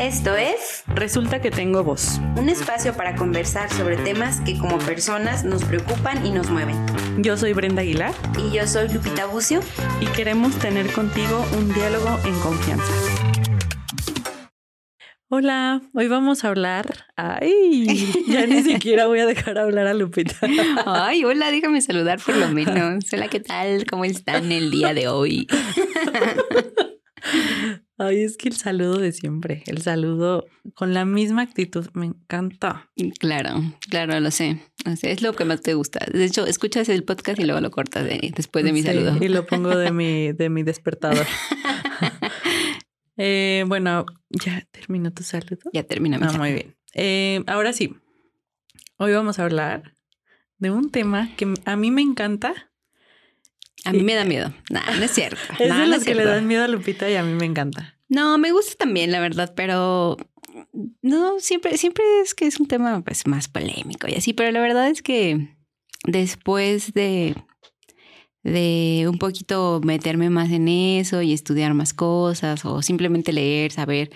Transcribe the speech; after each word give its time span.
Esto 0.00 0.34
es 0.34 0.82
Resulta 0.88 1.40
que 1.40 1.50
tengo 1.50 1.84
voz. 1.84 2.18
un 2.36 2.48
espacio 2.48 2.94
para 2.94 3.14
conversar 3.14 3.70
sobre 3.70 3.96
temas 3.96 4.40
que 4.40 4.58
como 4.58 4.78
personas 4.78 5.44
nos 5.44 5.64
preocupan 5.64 6.26
y 6.26 6.30
nos 6.30 6.50
mueven. 6.50 6.76
Yo 7.18 7.36
soy 7.36 7.52
Brenda 7.52 7.82
Aguilar 7.82 8.12
Y 8.38 8.54
yo 8.54 8.66
soy 8.66 8.88
Lupita 8.88 9.26
Bucio. 9.26 9.60
y 10.00 10.06
queremos 10.06 10.58
tener 10.58 10.90
contigo 10.92 11.44
un 11.56 11.72
diálogo 11.72 12.18
en 12.24 12.38
confianza. 12.40 12.92
Hola, 15.28 15.80
hoy 15.94 16.06
vamos 16.08 16.44
a 16.44 16.48
hablar. 16.48 17.06
Ay, 17.16 18.12
ya 18.28 18.46
ni 18.46 18.62
siquiera 18.62 19.06
voy 19.06 19.20
a 19.20 19.26
dejar 19.26 19.58
hablar 19.58 19.86
a 19.86 19.94
Lupita. 19.94 20.34
Ay, 20.86 21.24
hola, 21.24 21.50
déjame 21.50 21.80
saludar 21.80 22.20
por 22.20 22.36
lo 22.36 22.48
menos. 22.48 23.04
Hola, 23.12 23.28
¿qué 23.28 23.40
tal? 23.40 23.86
¿Cómo 23.86 24.04
están 24.04 24.52
el 24.52 24.70
día 24.70 24.92
de 24.92 25.08
hoy? 25.08 25.46
Ay, 27.96 28.24
es 28.24 28.36
que 28.36 28.48
el 28.48 28.56
saludo 28.56 28.98
de 28.98 29.12
siempre, 29.12 29.62
el 29.66 29.80
saludo 29.80 30.46
con 30.74 30.94
la 30.94 31.04
misma 31.04 31.42
actitud, 31.42 31.86
me 31.94 32.06
encanta. 32.06 32.90
Claro, 33.20 33.62
claro, 33.88 34.18
lo 34.18 34.30
sé. 34.32 34.60
Lo 34.84 34.96
sé, 34.96 35.12
Es 35.12 35.22
lo 35.22 35.32
que 35.34 35.44
más 35.44 35.60
te 35.60 35.74
gusta. 35.74 36.04
De 36.12 36.24
hecho, 36.24 36.44
escuchas 36.46 36.88
el 36.88 37.04
podcast 37.04 37.38
y 37.38 37.44
luego 37.44 37.60
lo 37.60 37.70
cortas 37.70 38.04
de- 38.04 38.32
después 38.34 38.64
de 38.64 38.72
mi 38.72 38.80
Sí, 38.82 38.88
saludo. 38.88 39.16
Y 39.24 39.28
lo 39.28 39.46
pongo 39.46 39.76
de 39.76 39.92
mi, 39.92 40.32
de 40.32 40.48
mi 40.50 40.62
despertador. 40.64 41.24
Eh, 43.16 43.64
bueno, 43.68 44.06
ya 44.30 44.66
terminó 44.72 45.12
tu 45.12 45.22
saludo. 45.22 45.70
Ya 45.72 45.84
termina 45.84 46.18
mi 46.18 46.24
Ah, 46.24 46.28
saludo. 46.30 46.42
muy 46.42 46.52
bien. 46.52 46.76
Eh, 46.94 47.44
ahora 47.46 47.72
sí, 47.72 47.94
hoy 48.96 49.12
vamos 49.12 49.38
a 49.38 49.44
hablar 49.44 49.94
de 50.58 50.70
un 50.72 50.90
tema 50.90 51.30
que 51.36 51.52
a 51.64 51.76
mí 51.76 51.90
me 51.92 52.02
encanta. 52.02 52.72
A 53.84 53.92
mí 53.92 54.02
me 54.02 54.14
da 54.14 54.24
miedo. 54.24 54.52
No, 54.70 54.80
no 54.98 55.04
es 55.04 55.10
cierto. 55.10 55.40
Es 55.58 55.76
de 55.76 55.86
los 55.86 56.04
que 56.04 56.14
le 56.14 56.24
dan 56.24 56.46
miedo 56.46 56.64
a 56.64 56.68
Lupita 56.68 57.08
y 57.10 57.16
a 57.16 57.22
mí 57.22 57.34
me 57.34 57.46
encanta. 57.46 57.98
No, 58.08 58.38
me 58.38 58.52
gusta 58.52 58.74
también, 58.76 59.10
la 59.10 59.20
verdad, 59.20 59.52
pero 59.56 60.16
no, 61.02 61.40
siempre, 61.40 61.76
siempre 61.78 62.04
es 62.22 62.34
que 62.34 62.46
es 62.46 62.60
un 62.60 62.66
tema 62.66 63.02
pues 63.02 63.26
más 63.26 63.48
polémico 63.48 64.06
y 64.08 64.14
así, 64.14 64.32
pero 64.32 64.50
la 64.52 64.60
verdad 64.60 64.88
es 64.88 65.02
que 65.02 65.56
después 66.06 66.92
de, 66.92 67.34
de 68.42 69.06
un 69.08 69.18
poquito 69.18 69.80
meterme 69.82 70.30
más 70.30 70.50
en 70.50 70.68
eso 70.68 71.22
y 71.22 71.32
estudiar 71.32 71.74
más 71.74 71.94
cosas 71.94 72.64
o 72.64 72.82
simplemente 72.82 73.32
leer, 73.32 73.72
saber, 73.72 74.10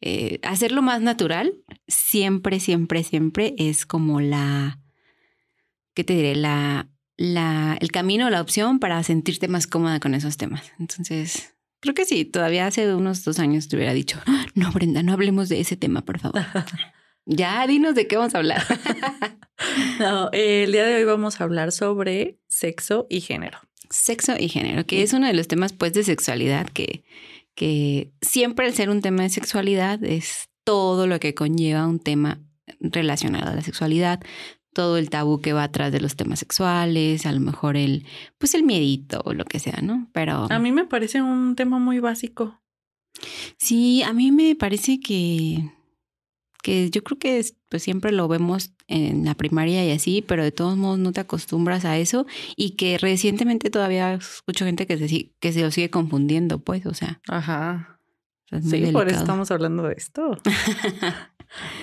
eh, 0.00 0.40
hacerlo 0.42 0.82
más 0.82 1.00
natural, 1.00 1.54
siempre, 1.86 2.60
siempre, 2.60 3.04
siempre 3.04 3.54
es 3.58 3.86
como 3.86 4.20
la, 4.20 4.80
¿qué 5.94 6.02
te 6.02 6.14
diré? 6.14 6.34
La, 6.34 6.88
la, 7.16 7.76
el 7.80 7.90
camino, 7.90 8.30
la 8.30 8.40
opción 8.40 8.78
para 8.78 9.02
sentirte 9.02 9.48
más 9.48 9.66
cómoda 9.66 10.00
con 10.00 10.14
esos 10.14 10.36
temas. 10.36 10.72
Entonces, 10.78 11.54
Creo 11.84 11.94
que 11.94 12.06
sí, 12.06 12.24
todavía 12.24 12.66
hace 12.66 12.94
unos 12.94 13.24
dos 13.24 13.38
años 13.38 13.68
te 13.68 13.76
hubiera 13.76 13.92
dicho, 13.92 14.18
"Ah, 14.24 14.46
no, 14.54 14.72
Brenda, 14.72 15.02
no 15.02 15.12
hablemos 15.12 15.50
de 15.50 15.60
ese 15.60 15.76
tema, 15.76 16.02
por 16.02 16.18
favor. 16.18 16.40
ya, 17.26 17.66
dinos 17.66 17.94
de 17.94 18.06
qué 18.06 18.16
vamos 18.16 18.34
a 18.34 18.38
hablar. 18.38 18.62
No, 20.00 20.30
eh, 20.32 20.64
el 20.64 20.72
día 20.72 20.84
de 20.84 20.96
hoy 20.96 21.04
vamos 21.04 21.40
a 21.40 21.44
hablar 21.44 21.70
sobre 21.70 22.40
sexo 22.48 23.06
y 23.08 23.20
género. 23.20 23.58
Sexo 23.88 24.34
y 24.36 24.48
género, 24.48 24.84
que 24.84 25.02
es 25.02 25.12
uno 25.12 25.28
de 25.28 25.32
los 25.32 25.46
temas 25.46 25.72
pues 25.72 25.92
de 25.92 26.02
sexualidad, 26.02 26.68
que, 26.68 27.04
que 27.54 28.12
siempre 28.20 28.66
al 28.66 28.74
ser 28.74 28.90
un 28.90 29.00
tema 29.00 29.22
de 29.22 29.28
sexualidad 29.28 30.02
es 30.02 30.48
todo 30.64 31.06
lo 31.06 31.20
que 31.20 31.34
conlleva 31.34 31.86
un 31.86 32.00
tema 32.00 32.40
relacionado 32.80 33.52
a 33.52 33.54
la 33.54 33.62
sexualidad, 33.62 34.20
todo 34.74 34.98
el 34.98 35.08
tabú 35.08 35.40
que 35.40 35.52
va 35.54 35.62
atrás 35.62 35.90
de 35.92 36.00
los 36.00 36.16
temas 36.16 36.40
sexuales, 36.40 37.24
a 37.24 37.32
lo 37.32 37.40
mejor 37.40 37.76
el, 37.78 38.04
pues 38.36 38.54
el 38.54 38.64
miedito 38.64 39.22
o 39.24 39.32
lo 39.32 39.44
que 39.46 39.58
sea, 39.60 39.80
¿no? 39.82 40.08
Pero... 40.12 40.46
A 40.50 40.58
mí 40.58 40.72
me 40.72 40.84
parece 40.84 41.22
un 41.22 41.56
tema 41.56 41.78
muy 41.78 42.00
básico. 42.00 42.60
Sí, 43.56 44.02
a 44.02 44.12
mí 44.12 44.32
me 44.32 44.54
parece 44.56 44.98
que, 45.00 45.70
que 46.62 46.90
yo 46.90 47.02
creo 47.04 47.18
que 47.18 47.38
es- 47.38 47.56
pues 47.70 47.82
siempre 47.82 48.10
lo 48.12 48.26
vemos 48.28 48.72
en 48.88 49.24
la 49.24 49.34
primaria 49.34 49.84
y 49.86 49.90
así, 49.92 50.22
pero 50.26 50.42
de 50.42 50.52
todos 50.52 50.76
modos 50.76 50.98
no 50.98 51.12
te 51.12 51.20
acostumbras 51.20 51.84
a 51.84 51.96
eso 51.96 52.26
y 52.56 52.70
que 52.72 52.98
recientemente 52.98 53.70
todavía 53.70 54.14
escucho 54.14 54.64
gente 54.66 54.86
que 54.86 54.98
se, 54.98 55.32
que 55.40 55.52
se 55.52 55.62
lo 55.62 55.70
sigue 55.70 55.88
confundiendo, 55.90 56.58
pues, 56.58 56.84
o 56.86 56.92
sea, 56.94 57.20
Ajá. 57.28 57.98
Sí, 58.62 58.86
por 58.92 59.08
eso 59.08 59.18
estamos 59.20 59.50
hablando 59.50 59.84
de 59.84 59.94
esto. 59.94 60.36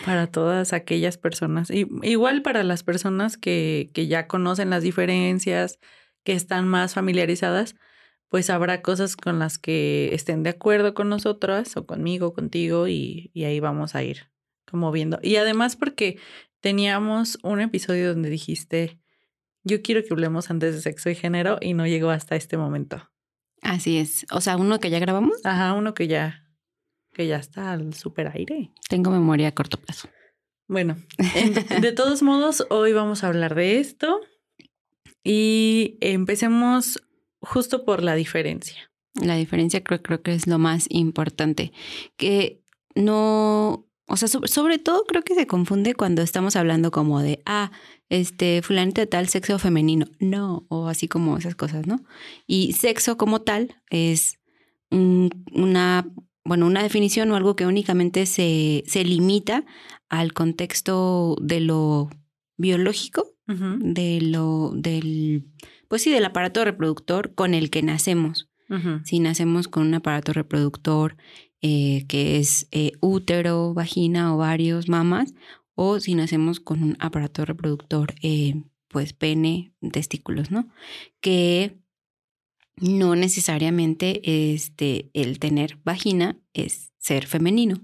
para 0.05 0.27
todas 0.27 0.73
aquellas 0.73 1.17
personas. 1.17 1.69
Y, 1.69 1.87
igual 2.03 2.41
para 2.41 2.63
las 2.63 2.83
personas 2.83 3.37
que, 3.37 3.91
que 3.93 4.07
ya 4.07 4.27
conocen 4.27 4.69
las 4.69 4.83
diferencias, 4.83 5.79
que 6.23 6.33
están 6.33 6.67
más 6.67 6.93
familiarizadas, 6.93 7.75
pues 8.29 8.49
habrá 8.49 8.81
cosas 8.81 9.15
con 9.15 9.39
las 9.39 9.57
que 9.57 10.13
estén 10.13 10.43
de 10.43 10.51
acuerdo 10.51 10.93
con 10.93 11.09
nosotras 11.09 11.75
o 11.75 11.85
conmigo, 11.85 12.33
contigo, 12.33 12.87
y, 12.87 13.31
y 13.33 13.43
ahí 13.43 13.59
vamos 13.59 13.95
a 13.95 14.03
ir 14.03 14.31
como 14.69 14.91
viendo. 14.91 15.19
Y 15.21 15.35
además 15.35 15.75
porque 15.75 16.17
teníamos 16.61 17.37
un 17.43 17.59
episodio 17.59 18.09
donde 18.09 18.29
dijiste, 18.29 18.99
yo 19.63 19.81
quiero 19.81 20.01
que 20.01 20.09
hablemos 20.11 20.49
antes 20.49 20.75
de 20.75 20.81
sexo 20.81 21.09
y 21.09 21.15
género 21.15 21.57
y 21.59 21.73
no 21.73 21.85
llegó 21.85 22.09
hasta 22.09 22.35
este 22.35 22.57
momento. 22.57 23.11
Así 23.61 23.97
es. 23.97 24.25
O 24.31 24.41
sea, 24.41 24.57
uno 24.57 24.79
que 24.79 24.89
ya 24.89 24.99
grabamos, 24.99 25.37
Ajá, 25.43 25.73
uno 25.73 25.93
que 25.93 26.07
ya, 26.07 26.47
que 27.13 27.27
ya 27.27 27.37
está 27.37 27.71
al 27.71 27.93
super 27.93 28.27
aire. 28.35 28.71
tengo 28.89 29.11
memoria 29.11 29.49
a 29.49 29.51
corto 29.53 29.77
plazo. 29.77 30.07
Bueno, 30.67 30.95
en- 31.35 31.81
de 31.81 31.91
todos 31.91 32.21
modos, 32.23 32.65
hoy 32.69 32.93
vamos 32.93 33.23
a 33.23 33.27
hablar 33.27 33.55
de 33.55 33.79
esto 33.79 34.19
y 35.23 35.97
empecemos 36.01 37.01
justo 37.41 37.85
por 37.85 38.03
la 38.03 38.15
diferencia. 38.15 38.91
La 39.21 39.35
diferencia 39.35 39.83
creo, 39.83 40.01
creo 40.01 40.21
que 40.21 40.33
es 40.33 40.47
lo 40.47 40.57
más 40.57 40.85
importante. 40.89 41.73
Que 42.15 42.63
no, 42.95 43.85
o 44.07 44.17
sea, 44.17 44.27
sobre, 44.29 44.47
sobre 44.47 44.79
todo 44.79 45.03
creo 45.05 45.21
que 45.23 45.35
se 45.35 45.47
confunde 45.47 45.95
cuando 45.95 46.21
estamos 46.21 46.55
hablando 46.55 46.91
como 46.91 47.19
de, 47.21 47.41
ah, 47.45 47.71
este, 48.09 48.61
fulanito 48.61 49.01
de 49.01 49.07
tal 49.07 49.27
sexo 49.27 49.59
femenino. 49.59 50.05
No, 50.19 50.65
o 50.69 50.87
así 50.87 51.07
como 51.09 51.37
esas 51.37 51.55
cosas, 51.55 51.87
¿no? 51.87 52.03
Y 52.47 52.73
sexo 52.73 53.17
como 53.17 53.41
tal 53.41 53.75
es 53.89 54.39
un- 54.91 55.43
una, 55.53 56.07
bueno, 56.43 56.65
una 56.65 56.83
definición 56.83 57.31
o 57.31 57.35
algo 57.35 57.55
que 57.55 57.65
únicamente 57.65 58.25
se, 58.25 58.83
se 58.87 59.03
limita 59.03 59.65
al 60.09 60.33
contexto 60.33 61.35
de 61.41 61.59
lo 61.59 62.09
biológico 62.57 63.31
de 63.47 64.21
lo 64.21 64.71
del 64.73 65.43
pues 65.89 66.03
sí 66.03 66.11
del 66.11 66.23
aparato 66.23 66.63
reproductor 66.63 67.33
con 67.35 67.53
el 67.53 67.69
que 67.69 67.83
nacemos. 67.83 68.47
Si 69.03 69.19
nacemos 69.19 69.67
con 69.67 69.85
un 69.85 69.95
aparato 69.95 70.31
reproductor 70.31 71.17
eh, 71.61 72.05
que 72.07 72.37
es 72.37 72.69
eh, 72.71 72.93
útero 73.01 73.73
vagina 73.73 74.33
ovarios 74.33 74.87
mamas 74.87 75.33
o 75.75 75.99
si 75.99 76.15
nacemos 76.15 76.61
con 76.61 76.81
un 76.81 76.95
aparato 76.99 77.43
reproductor 77.43 78.13
eh, 78.21 78.63
pues 78.87 79.11
pene 79.11 79.73
testículos 79.91 80.51
no 80.51 80.69
que 81.19 81.80
no 82.77 83.15
necesariamente 83.15 84.21
este 84.53 85.09
el 85.13 85.39
tener 85.39 85.77
vagina 85.83 86.37
es 86.53 86.91
ser 86.97 87.27
femenino 87.27 87.81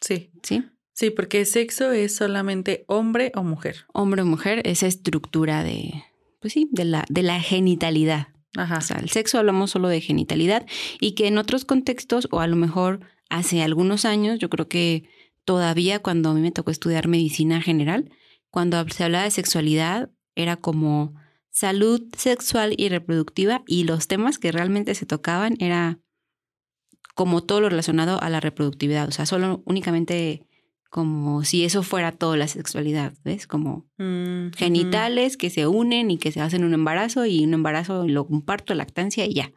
Sí, 0.00 0.30
sí 0.42 0.64
sí, 0.92 1.10
porque 1.10 1.44
sexo 1.44 1.92
es 1.92 2.16
solamente 2.16 2.84
hombre 2.88 3.32
o 3.34 3.42
mujer. 3.42 3.86
hombre 3.92 4.22
o 4.22 4.26
mujer 4.26 4.62
esa 4.64 4.86
estructura 4.86 5.62
de 5.62 6.04
pues 6.40 6.52
sí 6.54 6.68
de 6.72 6.84
la 6.84 7.04
de 7.08 7.22
la 7.22 7.40
genitalidad 7.40 8.28
Ajá. 8.56 8.78
O 8.78 8.80
sea, 8.80 8.96
el 8.98 9.10
sexo 9.10 9.38
hablamos 9.38 9.70
solo 9.70 9.88
de 9.88 10.00
genitalidad 10.00 10.66
y 11.00 11.12
que 11.12 11.28
en 11.28 11.38
otros 11.38 11.64
contextos, 11.64 12.28
o 12.30 12.40
a 12.40 12.46
lo 12.46 12.56
mejor 12.56 13.00
hace 13.28 13.62
algunos 13.62 14.04
años, 14.04 14.38
yo 14.38 14.50
creo 14.50 14.68
que 14.68 15.08
todavía 15.44 16.00
cuando 16.00 16.30
a 16.30 16.34
mí 16.34 16.40
me 16.40 16.52
tocó 16.52 16.70
estudiar 16.70 17.08
medicina 17.08 17.60
general, 17.62 18.10
cuando 18.50 18.84
se 18.88 19.04
hablaba 19.04 19.24
de 19.24 19.30
sexualidad, 19.30 20.10
era 20.34 20.56
como 20.56 21.14
salud 21.50 22.02
sexual 22.16 22.74
y 22.76 22.88
reproductiva 22.88 23.62
y 23.66 23.84
los 23.84 24.08
temas 24.08 24.38
que 24.38 24.52
realmente 24.52 24.94
se 24.94 25.06
tocaban 25.06 25.56
era 25.58 25.98
como 27.14 27.42
todo 27.42 27.60
lo 27.60 27.68
relacionado 27.68 28.22
a 28.22 28.30
la 28.30 28.40
reproductividad, 28.40 29.08
o 29.08 29.12
sea, 29.12 29.26
solo 29.26 29.62
únicamente 29.66 30.46
como 30.90 31.44
si 31.44 31.64
eso 31.64 31.82
fuera 31.82 32.12
toda 32.12 32.36
la 32.36 32.48
sexualidad, 32.48 33.14
¿ves? 33.24 33.46
Como 33.46 33.90
Mm, 34.00 34.52
genitales 34.56 35.36
que 35.36 35.50
se 35.50 35.66
unen 35.66 36.10
y 36.10 36.16
que 36.16 36.32
se 36.32 36.40
hacen 36.40 36.64
un 36.64 36.72
embarazo 36.72 37.26
y 37.26 37.44
un 37.44 37.52
embarazo, 37.52 38.06
y 38.06 38.10
luego 38.10 38.28
un 38.30 38.42
parto, 38.42 38.74
lactancia 38.74 39.26
y 39.26 39.34
ya. 39.34 39.52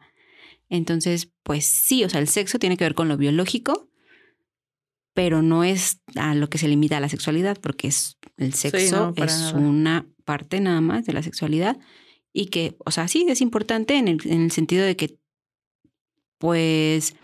Entonces, 0.68 1.30
pues 1.42 1.64
sí, 1.64 2.04
o 2.04 2.10
sea, 2.10 2.20
el 2.20 2.28
sexo 2.28 2.58
tiene 2.58 2.76
que 2.76 2.84
ver 2.84 2.94
con 2.94 3.08
lo 3.08 3.16
biológico, 3.16 3.88
pero 5.14 5.40
no 5.40 5.64
es 5.64 6.00
a 6.14 6.34
lo 6.34 6.50
que 6.50 6.58
se 6.58 6.68
limita 6.68 6.98
a 6.98 7.00
la 7.00 7.08
sexualidad, 7.08 7.58
porque 7.58 7.88
es 7.88 8.18
el 8.36 8.52
sexo 8.52 9.14
no, 9.16 9.24
es 9.24 9.54
nada. 9.54 9.58
una 9.58 10.06
parte 10.24 10.60
nada 10.60 10.80
más 10.80 11.04
de 11.06 11.12
la 11.12 11.22
sexualidad 11.22 11.78
y 12.32 12.46
que, 12.46 12.76
o 12.84 12.90
sea, 12.90 13.08
sí 13.08 13.26
es 13.28 13.40
importante 13.40 13.96
en 13.96 14.08
el, 14.08 14.18
en 14.26 14.42
el 14.42 14.50
sentido 14.52 14.84
de 14.84 14.96
que, 14.96 15.18
pues, 16.38 17.14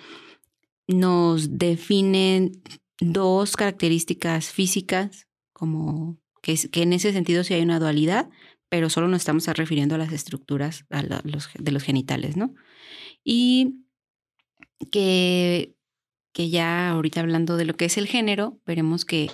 nos 0.87 1.59
definen 1.59 2.53
dos 3.01 3.57
características 3.57 4.51
físicas, 4.51 5.29
como 5.53 6.19
que, 6.43 6.57
que 6.71 6.83
en 6.83 6.93
ese 6.93 7.13
sentido 7.13 7.45
sí 7.45 7.55
hay 7.55 7.63
una 7.63 7.79
dualidad, 7.81 8.31
pero 8.69 8.91
solo 8.91 9.09
nos 9.09 9.23
estamos 9.23 9.47
refiriendo 9.49 9.95
a 9.95 9.99
las 9.99 10.13
estructuras 10.13 10.87
a 10.91 11.03
los- 11.25 11.51
de 11.59 11.73
los 11.73 11.83
genitales, 11.83 12.37
¿no? 12.37 12.55
Y 13.25 13.85
que 14.91 15.75
que 16.33 16.49
ya 16.51 16.91
ahorita 16.91 17.21
hablando 17.21 17.57
de 17.57 17.65
lo 17.65 17.77
que 17.77 17.87
es 17.87 17.99
el 17.99 18.07
género, 18.07 18.61
veremos 18.65 19.05
que, 19.05 19.31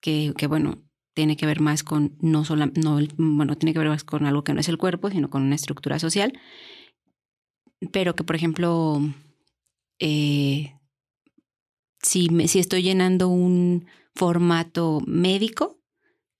que 0.00 0.46
bueno, 0.48 0.82
tiene 1.14 1.36
que 1.36 1.46
ver 1.46 1.60
más 1.60 1.82
con 1.82 2.16
no 2.20 2.44
solo, 2.44 2.66
no, 2.74 2.98
bueno, 3.16 3.56
tiene 3.56 3.72
que 3.72 3.78
ver 3.78 3.88
más 3.88 4.04
con 4.04 4.26
algo 4.26 4.44
que 4.44 4.54
no 4.54 4.60
es 4.60 4.68
el 4.68 4.78
cuerpo, 4.78 5.10
sino 5.10 5.30
con 5.30 5.42
una 5.42 5.54
estructura 5.54 5.98
social. 5.98 6.38
Pero 7.92 8.14
que, 8.14 8.24
por 8.24 8.36
ejemplo, 8.36 9.00
eh, 9.98 10.74
si, 12.00 12.28
me, 12.30 12.48
si 12.48 12.58
estoy 12.58 12.82
llenando 12.82 13.28
un 13.28 13.86
formato 14.14 15.00
médico, 15.06 15.80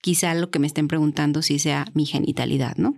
quizá 0.00 0.34
lo 0.34 0.50
que 0.50 0.58
me 0.58 0.66
estén 0.66 0.88
preguntando 0.88 1.42
sí 1.42 1.58
sea 1.58 1.86
mi 1.94 2.06
genitalidad, 2.06 2.76
¿no? 2.76 2.96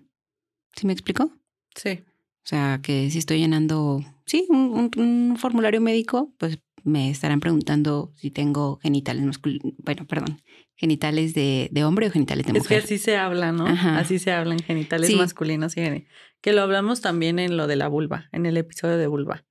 ¿Sí 0.76 0.86
me 0.86 0.92
explico? 0.92 1.32
Sí. 1.74 2.00
O 2.00 2.46
sea, 2.46 2.80
que 2.82 3.10
si 3.10 3.18
estoy 3.18 3.38
llenando, 3.38 4.04
sí, 4.26 4.46
un, 4.50 4.90
un 4.96 5.36
formulario 5.38 5.80
médico, 5.80 6.34
pues 6.38 6.58
me 6.84 7.10
estarán 7.10 7.40
preguntando 7.40 8.12
si 8.16 8.30
tengo 8.30 8.78
genitales 8.82 9.24
masculinos, 9.24 9.72
bueno, 9.78 10.06
perdón, 10.06 10.42
genitales 10.76 11.34
de, 11.34 11.68
de, 11.70 11.84
hombre 11.84 12.08
o 12.08 12.10
genitales 12.10 12.46
de 12.46 12.52
mujer. 12.52 12.78
Es 12.78 12.84
que 12.86 12.94
así 12.94 12.98
se 12.98 13.16
habla, 13.16 13.52
¿no? 13.52 13.66
Ajá. 13.66 13.98
Así 13.98 14.18
se 14.18 14.32
hablan 14.32 14.58
genitales 14.58 15.08
sí. 15.08 15.16
masculinos 15.16 15.76
y 15.76 15.82
genitales. 15.82 16.12
Que 16.40 16.52
lo 16.52 16.62
hablamos 16.62 17.00
también 17.00 17.38
en 17.38 17.56
lo 17.56 17.66
de 17.66 17.76
la 17.76 17.88
vulva, 17.88 18.28
en 18.32 18.46
el 18.46 18.56
episodio 18.56 18.96
de 18.96 19.06
vulva, 19.06 19.44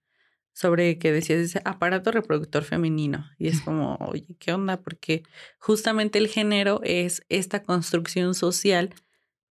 sobre 0.51 0.99
que 0.99 1.11
decías 1.11 1.39
ese 1.39 1.61
aparato 1.65 2.11
reproductor 2.11 2.63
femenino. 2.63 3.25
Y 3.39 3.47
es 3.47 3.61
como, 3.61 3.95
oye, 3.95 4.35
¿qué 4.39 4.53
onda? 4.53 4.81
Porque 4.81 5.23
justamente 5.57 6.19
el 6.19 6.27
género 6.27 6.81
es 6.83 7.23
esta 7.29 7.63
construcción 7.63 8.35
social 8.35 8.93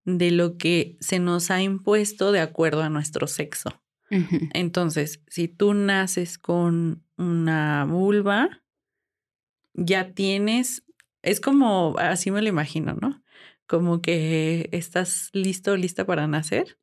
de 0.04 0.30
lo 0.30 0.56
que 0.56 0.96
se 1.00 1.18
nos 1.18 1.50
ha 1.50 1.62
impuesto 1.62 2.32
de 2.32 2.40
acuerdo 2.40 2.82
a 2.82 2.90
nuestro 2.90 3.26
sexo. 3.26 3.70
Uh 4.10 4.16
-huh. 4.16 4.50
Entonces, 4.52 5.22
si 5.28 5.48
tú 5.48 5.74
naces 5.74 6.38
con 6.38 7.02
una 7.16 7.86
vulva, 7.88 8.62
ya 9.74 10.12
tienes, 10.12 10.84
es 11.22 11.40
como, 11.40 11.96
así 11.98 12.30
me 12.30 12.42
lo 12.42 12.48
imagino, 12.48 12.94
¿no? 13.00 13.22
Como 13.66 14.02
que 14.02 14.68
estás 14.72 15.30
listo, 15.32 15.76
lista 15.76 16.04
para 16.06 16.26
nacer 16.26 16.78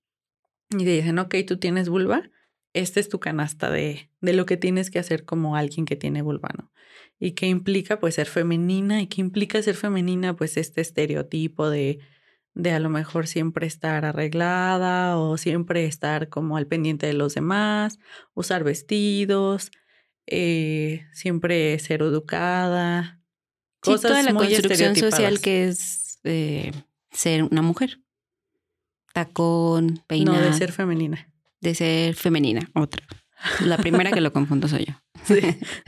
y 0.69 0.77
te 0.85 0.91
dicen, 0.91 1.19
ok, 1.19 1.35
tú 1.47 1.57
tienes 1.57 1.89
vulva, 1.89 2.29
esta 2.73 2.99
es 2.99 3.09
tu 3.09 3.19
canasta 3.19 3.71
de, 3.71 4.11
de 4.21 4.33
lo 4.33 4.45
que 4.45 4.57
tienes 4.57 4.91
que 4.91 4.99
hacer 4.99 5.25
como 5.25 5.55
alguien 5.55 5.85
que 5.85 5.95
tiene 5.95 6.21
vulva, 6.21 6.49
¿no? 6.57 6.71
Y 7.19 7.31
qué 7.33 7.47
implica, 7.47 7.99
pues, 7.99 8.15
ser 8.15 8.27
femenina 8.27 9.01
y 9.01 9.07
qué 9.07 9.21
implica 9.21 9.61
ser 9.61 9.75
femenina, 9.75 10.35
pues, 10.35 10.57
este 10.57 10.81
estereotipo 10.81 11.69
de, 11.69 11.99
de 12.53 12.71
a 12.71 12.79
lo 12.79 12.89
mejor 12.89 13.27
siempre 13.27 13.67
estar 13.67 14.05
arreglada 14.05 15.17
o 15.17 15.37
siempre 15.37 15.85
estar 15.85 16.29
como 16.29 16.57
al 16.57 16.67
pendiente 16.67 17.07
de 17.07 17.13
los 17.13 17.33
demás, 17.35 17.99
usar 18.35 18.63
vestidos, 18.63 19.71
eh, 20.27 21.07
siempre 21.13 21.77
ser 21.79 22.01
educada. 22.01 23.18
Sí, 23.81 23.95
toda 24.01 24.23
la 24.23 24.33
muy 24.33 24.47
construcción 24.47 24.95
social 24.95 25.39
que 25.39 25.67
es 25.67 26.19
eh, 26.23 26.71
ser 27.11 27.43
una 27.43 27.61
mujer. 27.61 27.99
Tacón, 29.13 30.03
peinado. 30.07 30.39
No, 30.39 30.45
de 30.45 30.53
ser 30.53 30.71
femenina. 30.71 31.31
De 31.61 31.75
ser 31.75 32.15
femenina, 32.15 32.69
otra. 32.73 33.05
La 33.65 33.77
primera 33.77 34.11
que 34.11 34.21
lo 34.21 34.33
confundo 34.33 34.67
soy 34.67 34.85
yo. 34.85 34.93
Sí, 35.25 35.41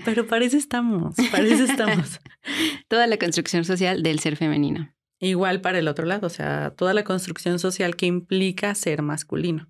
pero 0.04 0.28
parece 0.28 0.58
estamos, 0.58 1.16
parece 1.32 1.64
estamos. 1.64 2.20
toda 2.90 3.08
la 3.08 3.18
construcción 3.18 3.64
social 3.64 4.04
del 4.04 4.20
ser 4.20 4.36
femenino. 4.36 4.94
Igual 5.20 5.62
para 5.62 5.80
el 5.80 5.88
otro 5.88 6.06
lado, 6.06 6.28
o 6.28 6.30
sea, 6.30 6.74
toda 6.76 6.94
la 6.94 7.04
construcción 7.04 7.58
social 7.58 7.96
que 7.96 8.08
implica 8.08 8.76
ser 8.76 9.02
masculino, 9.02 9.70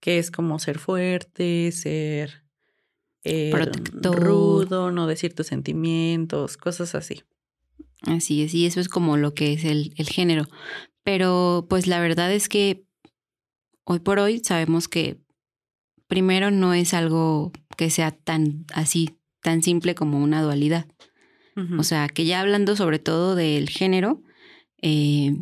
que 0.00 0.18
es 0.18 0.30
como 0.30 0.58
ser 0.58 0.78
fuerte, 0.78 1.70
ser 1.72 2.45
eh, 3.26 3.52
rudo, 4.02 4.90
no 4.90 5.06
decir 5.06 5.34
tus 5.34 5.48
sentimientos, 5.48 6.56
cosas 6.56 6.94
así. 6.94 7.22
Así 8.02 8.42
es, 8.42 8.54
y 8.54 8.66
eso 8.66 8.80
es 8.80 8.88
como 8.88 9.16
lo 9.16 9.34
que 9.34 9.52
es 9.54 9.64
el, 9.64 9.92
el 9.96 10.08
género. 10.08 10.46
Pero 11.02 11.66
pues 11.68 11.86
la 11.86 12.00
verdad 12.00 12.32
es 12.32 12.48
que 12.48 12.84
hoy 13.84 14.00
por 14.00 14.18
hoy 14.18 14.40
sabemos 14.44 14.88
que 14.88 15.20
primero 16.06 16.50
no 16.50 16.74
es 16.74 16.94
algo 16.94 17.52
que 17.76 17.90
sea 17.90 18.10
tan 18.10 18.64
así, 18.72 19.18
tan 19.42 19.62
simple 19.62 19.94
como 19.94 20.22
una 20.22 20.42
dualidad. 20.42 20.86
Uh 21.56 21.60
-huh. 21.60 21.80
O 21.80 21.82
sea, 21.84 22.08
que 22.08 22.24
ya 22.24 22.40
hablando 22.40 22.76
sobre 22.76 22.98
todo 22.98 23.34
del 23.34 23.68
género, 23.68 24.22
eh, 24.82 25.36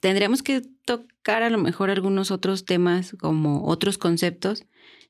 tendríamos 0.00 0.42
que 0.42 0.62
tocar 0.84 1.42
a 1.42 1.50
lo 1.50 1.58
mejor 1.58 1.90
algunos 1.90 2.30
otros 2.30 2.64
temas 2.64 3.14
como 3.18 3.66
otros 3.66 3.98
conceptos 3.98 4.64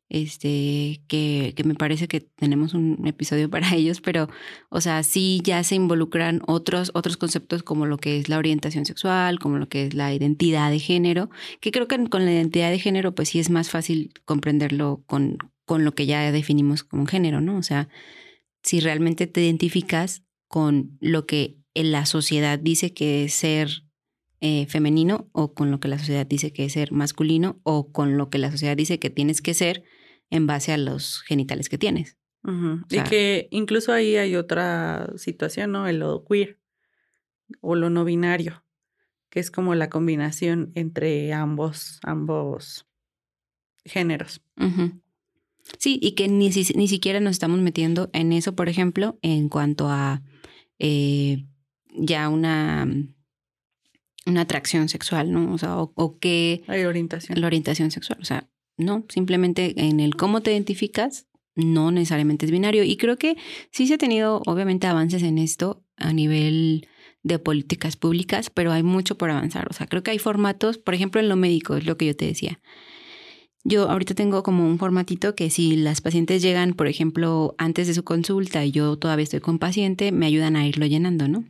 este, 0.09 1.03
que, 1.09 1.55
me 1.65 1.75
parece 1.75 2.09
que 2.09 2.21
tenemos 2.21 2.75
un 2.75 3.07
episodio 3.07 3.51
para 3.51 3.75
ellos, 3.75 4.01
pero, 4.01 4.29
o 4.71 4.81
sea, 4.81 5.03
sí 5.03 5.41
ya 5.43 5.63
se 5.65 5.75
involucran 5.75 6.41
otros, 6.47 6.91
otros 6.95 7.17
conceptos 7.17 7.63
como 7.63 7.87
lo 7.87 7.99
que 7.99 8.19
es 8.19 8.29
la 8.29 8.39
orientación 8.39 8.85
sexual, 8.85 9.39
como 9.39 9.59
lo 9.59 9.69
que 9.69 9.87
es 9.87 9.95
la 9.95 10.13
identidad 10.13 10.71
de 10.71 10.79
género, 10.79 11.31
que 11.61 11.71
creo 11.71 11.89
que 11.89 12.05
con 12.09 12.25
la 12.25 12.33
identidad 12.33 12.71
de 12.71 12.79
género, 12.79 13.15
pues 13.15 13.31
sí 13.31 13.39
es 13.39 13.51
más 13.51 13.71
fácil 13.71 14.13
comprenderlo 14.25 15.03
con, 15.07 15.39
con 15.65 15.85
lo 15.85 15.95
que 15.95 16.07
ya 16.07 16.31
definimos 16.33 16.85
como 16.85 17.07
género, 17.07 17.41
¿no? 17.41 17.57
O 17.57 17.63
sea, 17.63 17.89
si 18.63 18.81
realmente 18.81 19.27
te 19.27 19.43
identificas 19.43 20.23
con 20.49 20.97
lo 21.01 21.27
que 21.27 21.59
la 21.75 22.07
sociedad 22.07 22.59
dice 22.59 22.95
que 22.95 23.25
es 23.25 23.35
ser 23.35 23.85
eh, 24.41 24.67
femenino 24.67 25.29
o 25.33 25.55
con 25.55 25.71
lo 25.71 25.81
que 25.81 25.89
la 25.89 25.99
sociedad 25.99 26.27
dice 26.27 26.53
que 26.53 26.67
es 26.67 26.75
ser 26.75 26.93
masculino 26.93 27.61
o 27.63 27.91
con 27.93 28.17
lo 28.17 28.31
que 28.31 28.39
la 28.39 28.51
sociedad 28.51 28.77
dice 28.77 28.99
que 28.99 29.11
tienes 29.11 29.41
que 29.41 29.55
ser 29.55 29.85
en 30.31 30.47
base 30.47 30.73
a 30.73 30.79
los 30.79 31.23
genitales 31.23 31.69
que 31.69 31.79
tienes. 31.79 32.17
Uh 32.43 32.51
-huh. 32.51 32.85
o 32.85 32.89
sea, 32.89 33.05
y 33.05 33.09
que 33.09 33.49
incluso 33.51 33.93
ahí 33.93 34.17
hay 34.17 34.37
otra 34.37 35.13
situación, 35.17 35.73
¿no? 35.73 35.87
El 35.87 35.99
lo 36.01 36.25
queer 36.25 36.59
o 37.61 37.75
lo 37.75 37.91
no 37.91 38.05
binario, 38.05 38.65
que 39.31 39.41
es 39.41 39.51
como 39.51 39.75
la 39.75 39.89
combinación 39.89 40.73
entre 40.75 41.33
ambos, 41.33 42.01
ambos 42.03 42.87
géneros. 43.85 44.43
Uh 44.57 44.65
-huh. 44.65 45.01
Sí, 45.79 45.99
y 46.03 46.13
que 46.13 46.29
ni, 46.29 46.51
ni 46.51 46.89
siquiera 46.89 47.21
nos 47.21 47.33
estamos 47.33 47.59
metiendo 47.61 48.11
en 48.13 48.33
eso, 48.33 48.55
por 48.55 48.69
ejemplo, 48.69 49.19
en 49.23 49.49
cuanto 49.49 49.89
a 49.89 50.23
eh, 50.79 51.47
ya 51.97 52.29
una 52.29 52.87
una 54.27 54.43
atracción 54.43 54.89
sexual, 54.89 55.33
¿no? 55.33 55.53
O 55.53 55.59
sea, 55.59 55.79
o, 55.79 55.93
o 55.95 56.19
qué... 56.19 56.63
Hay 56.67 56.85
orientación. 56.85 57.39
La 57.41 57.47
orientación 57.47 57.91
sexual. 57.91 58.19
O 58.23 58.25
sea, 58.25 58.49
no, 58.77 59.05
simplemente 59.09 59.75
en 59.77 60.01
el 60.01 60.17
cómo 60.17 60.41
te 60.41 60.53
identificas, 60.53 61.27
no 61.55 61.91
necesariamente 61.91 62.47
es 62.47 62.53
binario. 62.53 62.85
Y 62.85 62.97
creo 62.97 63.17
que 63.17 63.37
sí 63.71 63.87
se 63.87 63.95
ha 63.95 63.99
tenido, 63.99 64.43
obviamente, 64.47 64.87
avances 64.87 65.23
en 65.23 65.39
esto 65.39 65.85
a 65.97 66.13
nivel 66.13 66.89
de 67.23 67.39
políticas 67.39 67.97
públicas, 67.97 68.51
pero 68.51 68.73
hay 68.73 68.83
mucho 68.83 69.17
por 69.17 69.31
avanzar. 69.31 69.69
O 69.71 69.73
sea, 69.73 69.87
creo 69.87 70.03
que 70.03 70.11
hay 70.11 70.19
formatos, 70.19 70.79
por 70.79 70.95
ejemplo, 70.95 71.21
en 71.21 71.29
lo 71.29 71.37
médico, 71.37 71.77
es 71.77 71.87
lo 71.87 71.97
que 71.97 72.07
yo 72.07 72.17
te 72.17 72.27
decía. 72.27 72.61
Yo 73.63 73.89
ahorita 73.89 74.15
tengo 74.15 74.43
como 74.43 74.67
un 74.67 74.79
formatito 74.79 75.35
que 75.35 75.49
si 75.49 75.77
las 75.77 76.03
pacientes 76.03 76.43
llegan, 76.43 76.75
por 76.75 76.87
ejemplo, 76.87 77.55
antes 77.57 77.87
de 77.87 77.95
su 77.95 78.05
consulta 78.05 78.65
y 78.65 78.73
yo 78.73 78.99
todavía 78.99 79.23
estoy 79.23 79.41
con 79.41 79.59
paciente, 79.59 80.13
me 80.13 80.27
ayudan 80.27 80.57
a 80.57 80.67
irlo 80.67 80.85
llenando, 80.85 81.29
¿no? 81.29 81.45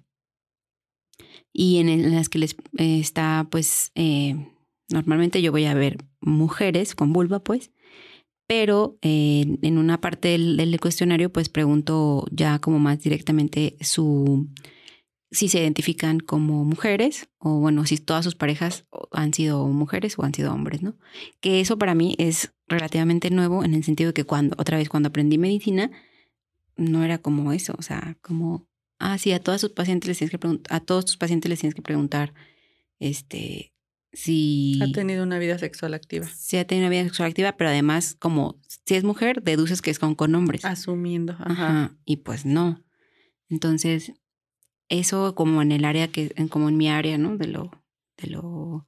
y 1.55 1.79
en, 1.79 2.15
las 2.15 2.29
que 2.29 2.41
les 2.41 2.57
eh, 2.77 2.99
está, 2.99 3.47
pues, 3.49 3.93
eh, 3.95 4.35
normalmente 4.91 5.41
yo 5.41 5.53
voy 5.53 5.65
a 5.65 5.75
ver 5.75 5.99
mujeres 6.25 6.95
con 6.95 7.13
vulva, 7.13 7.41
pues, 7.41 7.71
pero 8.47 8.99
eh, 9.03 9.59
en 9.63 9.79
una 9.79 10.01
parte 10.01 10.29
del, 10.29 10.81
cuestionario, 10.81 11.33
pues, 11.33 11.49
pregunto 11.49 12.27
ya 12.31 12.59
como 12.59 12.79
más 12.79 13.01
directamente 13.01 13.77
su, 13.81 14.49
si 15.31 15.49
se 15.49 15.61
identifican 15.61 16.21
como 16.21 16.65
mujeres 16.65 17.29
o, 17.39 17.61
bueno, 17.61 17.87
si 17.87 17.97
todas 17.99 18.25
sus 18.25 18.35
parejas 18.35 18.87
han 19.13 19.33
sido 19.33 19.67
mujeres 19.69 20.19
o 20.19 20.25
han 20.25 20.35
sido 20.35 20.53
hombres, 20.53 20.83
¿no? 20.83 20.97
Que 21.41 21.61
eso 21.61 21.79
para 21.79 21.95
mí 21.95 22.17
es 22.19 22.53
relativamente 22.69 23.31
nuevo 23.31 23.65
en 23.65 23.75
el 23.75 23.85
sentido 23.85 24.09
de 24.11 24.15
que 24.15 24.25
cuando, 24.25 24.57
otra 24.59 24.77
vez, 24.79 24.89
cuando 24.89 25.09
aprendí 25.09 25.39
medicina, 25.39 25.91
no 26.77 27.05
era 27.05 27.19
como 27.19 27.53
eso, 27.53 27.75
o 27.79 27.83
sea, 27.83 28.17
como 28.21 28.67
ah, 29.05 29.19
sí, 29.19 29.33
a 29.33 29.41
todas 29.41 29.61
sus 29.61 29.71
pacientes 29.71 30.09
les 30.09 30.19
tienes 30.19 30.31
que 30.31 30.39
preguntar, 30.39 30.75
a 30.75 30.81
todos 30.81 31.05
tus 31.05 31.17
pacientes 31.17 31.49
les 31.49 31.61
tienes 31.61 31.75
que 31.75 31.83
preguntar, 31.83 32.33
este, 32.99 33.74
si... 34.15 34.81
Ha 34.83 34.91
tenido 34.93 35.23
una 35.23 35.39
vida 35.39 35.59
sexual 35.59 35.95
activa. 35.95 36.27
Sí, 36.35 36.57
ha 36.57 36.67
tenido 36.67 36.87
una 36.87 36.91
vida 36.91 37.05
sexual 37.05 37.29
activa, 37.29 37.57
pero 37.57 37.71
además, 37.71 38.17
como 38.19 38.59
si 38.87 38.95
es 38.95 39.05
mujer, 39.05 39.43
deduces 39.43 39.83
que 39.83 39.91
es 39.91 39.99
con, 39.99 40.15
con 40.15 40.35
hombres. 40.35 40.65
Asumiendo, 40.65 41.35
ajá. 41.35 41.45
ajá. 41.49 41.97
Y 42.05 42.19
pues 42.19 42.47
no. 42.47 42.83
Entonces, 43.49 44.13
eso 44.89 45.35
como 45.35 45.63
en 45.63 45.73
el 45.73 45.85
área 45.85 46.09
que, 46.09 46.33
como 46.49 46.69
en 46.69 46.77
mi 46.77 46.89
área, 46.89 47.19
¿no? 47.19 47.37
De 47.37 47.47
lo, 47.47 47.71
de 48.17 48.29
lo, 48.29 48.87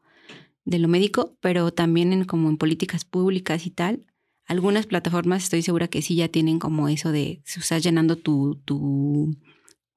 de 0.64 0.78
lo 0.78 0.88
médico, 0.88 1.36
pero 1.40 1.72
también 1.72 2.12
en 2.12 2.24
como 2.24 2.48
en 2.48 2.56
políticas 2.56 3.04
públicas 3.04 3.66
y 3.66 3.70
tal. 3.70 4.06
Algunas 4.46 4.86
plataformas 4.86 5.42
estoy 5.42 5.62
segura 5.62 5.88
que 5.88 6.02
sí 6.02 6.14
ya 6.14 6.28
tienen 6.28 6.58
como 6.58 6.88
eso 6.88 7.10
de, 7.10 7.42
si 7.44 7.58
estás 7.58 7.82
llenando 7.82 8.16
tu, 8.16 8.60
tu 8.64 9.36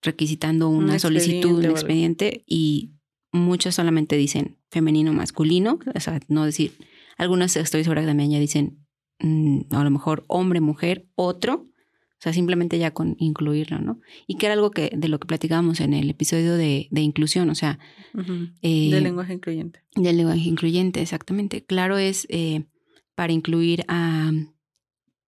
requisitando 0.01 0.69
una 0.69 0.93
un 0.93 0.99
solicitud, 0.99 1.59
un 1.59 1.65
expediente 1.65 2.43
y 2.47 2.93
muchos 3.31 3.75
solamente 3.75 4.15
dicen 4.15 4.57
femenino, 4.69 5.13
masculino, 5.13 5.79
o 5.93 5.99
sea, 5.99 6.19
no 6.27 6.45
decir, 6.45 6.73
algunas 7.17 7.55
estoy 7.55 7.83
segura 7.83 8.01
que 8.01 8.07
también 8.07 8.31
ya 8.31 8.39
dicen 8.39 8.85
mmm, 9.19 9.61
a 9.71 9.83
lo 9.83 9.89
mejor 9.89 10.25
hombre, 10.27 10.61
mujer, 10.61 11.07
otro, 11.15 11.69
O 12.19 12.21
sea, 12.21 12.33
simplemente 12.33 12.77
ya 12.77 12.91
con 12.91 13.15
incluirlo, 13.17 13.79
¿no? 13.79 14.01
Y 14.27 14.35
que 14.35 14.47
era 14.47 14.53
algo 14.53 14.71
que 14.71 14.91
de 14.93 15.07
lo 15.07 15.21
que 15.21 15.27
platicábamos 15.27 15.79
en 15.79 15.93
el 15.93 16.09
episodio 16.09 16.55
de, 16.57 16.89
de 16.91 17.01
inclusión, 17.01 17.49
o 17.49 17.55
sea... 17.55 17.79
Eh, 18.61 18.89
del 18.91 19.03
lenguaje 19.03 19.35
incluyente. 19.35 19.85
Del 19.95 20.17
lenguaje 20.17 20.41
incluyente, 20.41 21.01
exactamente. 21.01 21.63
Claro 21.63 21.97
es 21.97 22.27
eh, 22.29 22.65
para 23.15 23.31
incluir 23.31 23.85
a, 23.87 24.33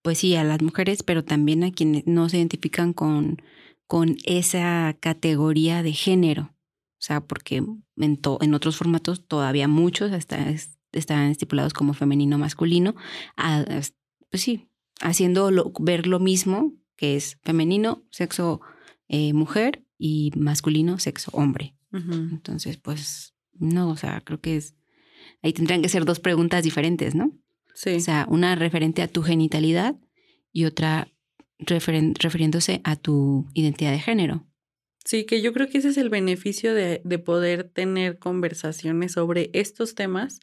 pues 0.02 0.18
sí, 0.18 0.36
a 0.36 0.44
las 0.44 0.62
mujeres, 0.62 1.02
pero 1.02 1.24
también 1.24 1.64
a 1.64 1.72
quienes 1.72 2.06
no 2.08 2.28
se 2.28 2.40
identifican 2.40 2.92
con, 2.92 3.42
con 3.88 4.18
esa 4.26 4.98
categoría 5.00 5.84
de 5.84 5.94
género. 5.94 6.54
O 7.02 7.04
sea, 7.04 7.20
porque 7.20 7.56
en, 7.58 7.84
en 7.98 8.54
otros 8.54 8.78
formatos 8.78 9.26
todavía 9.28 9.68
muchos 9.68 10.12
están 10.12 11.32
estipulados 11.32 11.74
como 11.74 11.96
femenino 11.96 12.38
masculino. 12.38 12.94
pues 14.30 14.42
sí, 14.44 14.70
haciendo 15.00 15.50
ver 15.80 16.06
lo 16.06 16.20
mismo 16.20 16.76
que 16.96 17.16
es 17.16 17.40
femenino, 17.42 18.04
sexo 18.12 18.62
eh, 19.08 19.34
mujer 19.34 19.84
y 19.98 20.32
masculino, 20.36 21.00
sexo 21.00 21.32
hombre. 21.34 21.76
Entonces, 21.92 22.78
pues 22.78 23.34
no, 23.54 23.90
o 23.90 23.98
sea, 23.98 24.22
creo 24.22 24.40
que 24.40 24.58
es, 24.58 24.76
ahí 25.42 25.54
tendrían 25.54 25.82
que 25.82 25.90
ser 25.90 26.06
dos 26.06 26.20
preguntas 26.20 26.64
diferentes, 26.64 27.16
¿no? 27.16 27.32
Sí. 27.74 27.96
O 27.96 28.00
sea, 28.00 28.28
una 28.30 28.54
referente 28.54 29.02
a 29.02 29.08
tu 29.08 29.24
genitalidad 29.24 29.96
y 30.54 30.66
otra 30.66 31.08
refiriéndose 31.58 32.80
a 32.84 32.96
tu 32.96 33.48
identidad 33.56 33.92
de 33.92 34.00
género. 34.00 34.46
Sí, 35.06 35.26
que 35.26 35.42
yo 35.42 35.54
creo 35.54 35.68
que 35.68 35.80
ese 35.80 35.90
es 35.90 35.98
el 35.98 36.10
beneficio 36.10 36.74
de, 36.74 37.02
de, 37.04 37.20
poder 37.20 37.64
tener 37.64 38.20
conversaciones 38.20 39.14
sobre 39.14 39.50
estos 39.54 39.96
temas, 39.96 40.40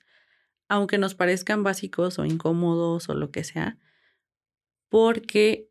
aunque 0.68 0.98
nos 0.98 1.14
parezcan 1.14 1.62
básicos 1.62 2.18
o 2.18 2.24
incómodos 2.24 3.08
o 3.08 3.14
lo 3.14 3.30
que 3.30 3.44
sea, 3.44 3.78
porque 4.88 5.68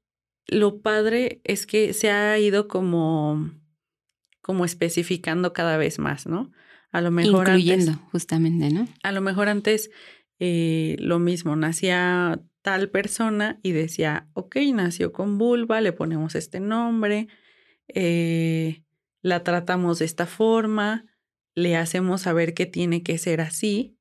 lo 0.47 0.81
padre 0.81 1.41
es 1.43 1.67
que 1.67 1.93
se 1.93 2.09
ha 2.11 2.37
ido 2.39 2.67
como, 2.67 3.51
como 4.41 4.65
especificando 4.65 5.53
cada 5.53 5.77
vez 5.77 5.99
más, 5.99 6.25
¿no? 6.25 6.51
A 6.91 7.01
lo 7.01 7.11
mejor 7.11 7.47
Incluyendo, 7.47 7.93
justamente, 8.11 8.69
¿no? 8.71 8.87
A 9.03 9.11
lo 9.11 9.21
mejor 9.21 9.49
antes 9.49 9.91
eh, 10.39 10.95
lo 10.99 11.19
mismo, 11.19 11.55
nacía 11.55 12.41
tal 12.61 12.89
persona 12.89 13.59
y 13.63 13.71
decía, 13.71 14.29
ok, 14.33 14.57
nació 14.73 15.11
con 15.11 15.37
vulva, 15.37 15.81
le 15.81 15.93
ponemos 15.93 16.35
este 16.35 16.59
nombre, 16.59 17.27
eh, 17.87 18.83
la 19.21 19.43
tratamos 19.43 19.99
de 19.99 20.05
esta 20.05 20.25
forma, 20.25 21.05
le 21.55 21.75
hacemos 21.75 22.21
saber 22.21 22.53
que 22.53 22.65
tiene 22.65 23.03
que 23.03 23.17
ser 23.17 23.41
así, 23.41 23.97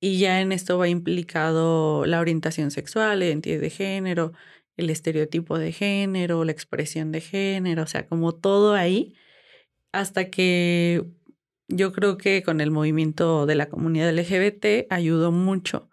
y 0.00 0.18
ya 0.18 0.40
en 0.40 0.50
esto 0.52 0.78
va 0.78 0.88
implicado 0.88 2.04
la 2.06 2.20
orientación 2.20 2.72
sexual, 2.72 3.20
la 3.20 3.26
identidad 3.26 3.60
de 3.60 3.70
género, 3.70 4.32
el 4.76 4.90
estereotipo 4.90 5.58
de 5.58 5.72
género, 5.72 6.44
la 6.44 6.52
expresión 6.52 7.12
de 7.12 7.20
género, 7.20 7.84
o 7.84 7.86
sea, 7.86 8.08
como 8.08 8.34
todo 8.34 8.74
ahí, 8.74 9.14
hasta 9.92 10.30
que 10.30 11.04
yo 11.68 11.92
creo 11.92 12.18
que 12.18 12.42
con 12.42 12.60
el 12.60 12.70
movimiento 12.70 13.46
de 13.46 13.54
la 13.54 13.68
comunidad 13.68 14.12
LGBT 14.12 14.86
ayudó 14.90 15.32
mucho 15.32 15.88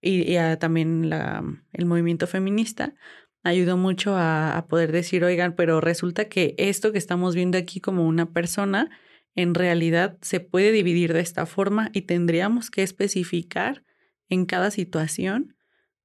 y, 0.00 0.36
también 0.60 1.10
la, 1.10 1.42
el 1.72 1.86
movimiento 1.86 2.26
feminista 2.26 2.94
ayudó 3.42 3.76
mucho 3.76 4.16
a, 4.16 4.56
a, 4.56 4.66
poder 4.66 4.92
decir, 4.92 5.24
oigan, 5.24 5.54
pero 5.54 5.80
resulta 5.80 6.28
que 6.28 6.54
esto 6.58 6.92
que 6.92 6.98
estamos 6.98 7.34
viendo 7.34 7.58
aquí 7.58 7.80
como 7.80 8.06
una 8.06 8.32
persona, 8.32 8.90
en 9.34 9.54
realidad 9.54 10.18
se 10.20 10.40
puede 10.40 10.72
dividir 10.72 11.12
de 11.12 11.20
esta 11.20 11.46
forma 11.46 11.90
y 11.92 12.02
tendríamos 12.02 12.70
que 12.70 12.82
especificar 12.82 13.84
en 14.28 14.46
cada 14.46 14.70
situación 14.70 15.56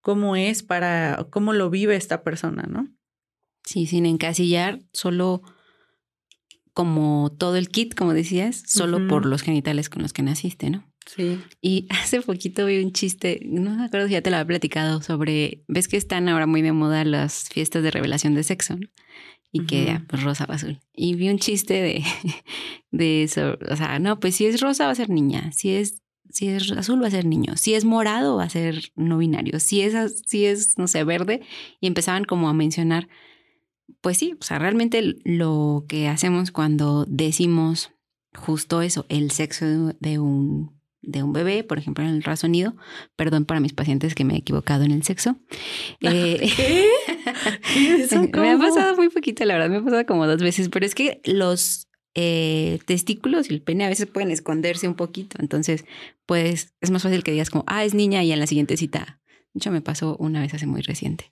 cómo 0.02 0.36
es 0.36 0.64
para, 0.64 1.28
cómo 1.32 1.54
lo 1.54 1.70
vive 1.70 1.96
esta 1.96 2.24
persona, 2.24 2.64
¿no? 2.70 2.90
Sí, 3.64 3.88
sin 3.88 4.06
encasillar, 4.06 4.82
solo 4.92 5.42
como 6.74 7.32
todo 7.38 7.56
el 7.56 7.70
kit, 7.70 7.96
como 7.96 8.14
decías, 8.14 8.64
solo 8.68 9.08
por 9.08 9.26
los 9.26 9.42
genitales 9.42 9.90
con 9.90 10.02
los 10.02 10.12
que 10.12 10.24
naciste, 10.24 10.70
¿no? 10.70 10.93
Sí. 11.06 11.40
Y 11.62 11.88
hace 11.90 12.22
poquito 12.22 12.66
vi 12.66 12.84
un 12.84 12.92
chiste, 12.92 13.42
no 13.46 13.76
me 13.76 13.86
acuerdo 13.86 14.08
si 14.08 14.14
ya 14.14 14.22
te 14.22 14.30
lo 14.30 14.38
había 14.38 14.48
platicado, 14.48 15.02
sobre, 15.02 15.64
ves 15.68 15.88
que 15.88 15.98
están 15.98 16.30
ahora 16.30 16.48
muy 16.48 16.62
de 16.62 16.72
moda 16.72 17.06
las 17.06 17.50
fiestas 17.50 17.84
de 17.84 17.92
revelación 17.92 18.36
de 18.36 18.44
sexo, 18.44 18.78
¿no? 18.78 18.88
Y 19.56 19.68
que, 19.68 20.02
pues, 20.08 20.24
rosa 20.24 20.48
o 20.50 20.52
azul. 20.52 20.80
Y 20.96 21.14
vi 21.14 21.30
un 21.30 21.38
chiste 21.38 21.76
de, 21.76 22.04
de 22.92 23.22
eso, 23.22 23.56
o 23.70 23.76
sea, 23.76 24.00
no, 24.00 24.20
pues 24.20 24.36
si 24.36 24.48
es 24.48 24.60
rosa 24.60 24.88
va 24.88 24.92
a 24.92 24.96
ser 24.96 25.12
niña, 25.12 25.52
si 25.52 25.70
es 25.76 26.04
si 26.34 26.48
es 26.48 26.72
azul 26.72 27.02
va 27.02 27.08
a 27.08 27.12
ser 27.12 27.26
niño, 27.26 27.56
si 27.58 27.76
es 27.76 27.86
morado 27.86 28.38
va 28.38 28.46
a 28.46 28.50
ser 28.50 28.92
no 28.96 29.20
binario, 29.20 29.60
si 29.60 29.82
es, 29.82 30.24
si 30.26 30.46
es, 30.46 30.80
no 30.80 30.88
sé, 30.88 31.04
verde, 31.04 31.42
y 31.80 31.86
empezaban 31.86 32.26
como 32.26 32.50
a 32.50 32.54
mencionar, 32.54 33.08
pues 34.02 34.18
sí, 34.18 34.36
o 34.40 34.44
sea, 34.44 34.58
realmente 34.58 35.16
lo 35.24 35.86
que 35.88 36.08
hacemos 36.08 36.52
cuando 36.52 37.06
decimos 37.08 37.92
justo 38.36 38.82
eso, 38.82 39.06
el 39.10 39.30
sexo 39.30 39.94
de 40.00 40.18
un, 40.18 40.73
de 41.04 41.22
un 41.22 41.34
bebé, 41.34 41.64
por 41.64 41.78
ejemplo, 41.78 42.04
en 42.04 42.12
el 42.12 42.24
razonido, 42.24 42.76
perdón 43.16 43.46
para 43.46 43.60
mis 43.60 43.74
pacientes 43.74 44.16
que 44.16 44.24
me 44.24 44.34
he 44.34 44.38
equivocado 44.38 44.84
en 44.84 44.92
el 44.92 45.04
sexo. 45.04 45.38
Eh, 46.02 46.50
me 48.34 48.50
ha 48.50 48.58
pasado 48.58 48.96
muy 48.96 49.10
poquito, 49.10 49.46
la 49.46 49.56
verdad, 49.56 49.70
me 49.70 49.78
ha 49.78 49.84
pasado 49.84 50.06
como 50.06 50.26
dos 50.26 50.42
veces, 50.42 50.70
pero 50.70 50.86
es 50.86 50.96
que 50.96 51.22
los 51.26 51.88
eh, 52.16 52.80
testículos 52.86 53.50
y 53.50 53.54
el 53.54 53.62
pene 53.62 53.86
a 53.86 53.90
veces 53.90 54.08
pueden 54.08 54.32
esconderse 54.32 54.88
un 54.88 54.96
poquito. 54.96 55.38
Entonces, 55.40 55.86
pues 56.26 56.74
es 56.82 56.92
más 56.92 57.04
fácil 57.04 57.24
que 57.24 57.32
digas 57.32 57.50
como, 57.50 57.64
ah, 57.68 57.84
es 57.84 57.94
niña 57.94 58.24
y 58.24 58.32
en 58.32 58.40
la 58.40 58.48
siguiente 58.48 58.78
cita. 58.78 59.22
De 59.54 59.60
hecho, 59.60 59.72
me 59.72 59.82
pasó 59.82 60.16
una 60.18 60.42
vez 60.42 60.54
hace 60.54 60.66
muy 60.66 60.82
reciente. 60.82 61.32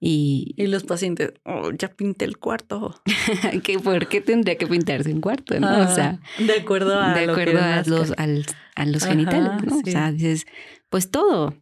Y, 0.00 0.54
y 0.56 0.66
los 0.66 0.84
pacientes, 0.84 1.32
oh, 1.44 1.70
ya 1.72 1.88
pinté 1.88 2.24
el 2.24 2.38
cuarto. 2.38 3.00
¿Qué, 3.62 3.78
¿Por 3.78 4.08
qué 4.08 4.20
tendría 4.20 4.56
que 4.58 4.66
pintarse 4.66 5.12
un 5.12 5.20
cuarto? 5.20 5.58
¿no? 5.58 5.90
o 5.90 5.94
sea, 5.94 6.20
de 6.38 6.52
acuerdo 6.52 7.00
a, 7.00 7.14
de 7.14 7.30
acuerdo 7.30 7.60
a, 7.60 7.82
los, 7.86 8.12
a 8.16 8.84
los 8.86 9.04
genitales, 9.04 9.64
¿no? 9.64 9.78
O 9.78 9.82
sea, 9.84 10.12
dices, 10.12 10.46
pues 10.90 11.10
todo, 11.10 11.54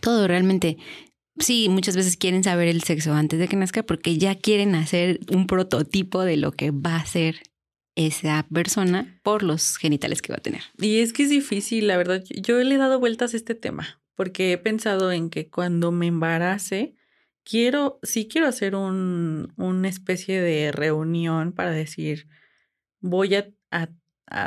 todo 0.00 0.26
realmente. 0.28 0.78
Sí, 1.38 1.68
muchas 1.68 1.96
veces 1.96 2.16
quieren 2.16 2.44
saber 2.44 2.68
el 2.68 2.82
sexo 2.84 3.12
antes 3.12 3.40
de 3.40 3.48
que 3.48 3.56
nazca 3.56 3.82
porque 3.82 4.18
ya 4.18 4.36
quieren 4.36 4.76
hacer 4.76 5.18
un 5.32 5.46
prototipo 5.48 6.22
de 6.22 6.36
lo 6.36 6.52
que 6.52 6.70
va 6.70 6.96
a 6.96 7.06
ser 7.06 7.42
esa 7.96 8.46
persona 8.52 9.20
por 9.22 9.42
los 9.42 9.76
genitales 9.76 10.22
que 10.22 10.32
va 10.32 10.38
a 10.38 10.42
tener. 10.42 10.62
Y 10.78 10.98
es 10.98 11.12
que 11.12 11.24
es 11.24 11.30
difícil, 11.30 11.88
la 11.88 11.96
verdad. 11.96 12.22
Yo 12.28 12.58
le 12.62 12.74
he 12.74 12.78
dado 12.78 13.00
vueltas 13.00 13.34
a 13.34 13.36
este 13.36 13.54
tema 13.54 14.00
porque 14.14 14.52
he 14.52 14.58
pensado 14.58 15.12
en 15.12 15.30
que 15.30 15.48
cuando 15.48 15.90
me 15.92 16.06
embarace, 16.06 16.94
quiero, 17.44 17.98
sí 18.02 18.28
quiero 18.28 18.46
hacer 18.48 18.74
un, 18.74 19.52
una 19.56 19.88
especie 19.88 20.40
de 20.40 20.72
reunión 20.72 21.52
para 21.52 21.70
decir, 21.70 22.28
voy 23.00 23.34
a, 23.34 23.50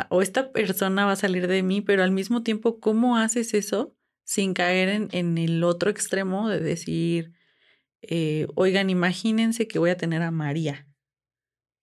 o 0.09 0.21
esta 0.21 0.51
persona 0.51 1.05
va 1.05 1.13
a 1.13 1.17
salir 1.17 1.47
de 1.47 1.63
mí, 1.63 1.81
pero 1.81 2.03
al 2.03 2.11
mismo 2.11 2.43
tiempo, 2.43 2.79
¿cómo 2.79 3.17
haces 3.17 3.53
eso 3.53 3.95
sin 4.25 4.53
caer 4.53 4.89
en, 4.89 5.07
en 5.11 5.37
el 5.37 5.63
otro 5.63 5.89
extremo 5.89 6.49
de 6.49 6.59
decir, 6.59 7.33
eh, 8.01 8.47
oigan, 8.55 8.89
imagínense 8.89 9.67
que 9.67 9.79
voy 9.79 9.91
a 9.91 9.97
tener 9.97 10.21
a 10.21 10.31
María? 10.31 10.87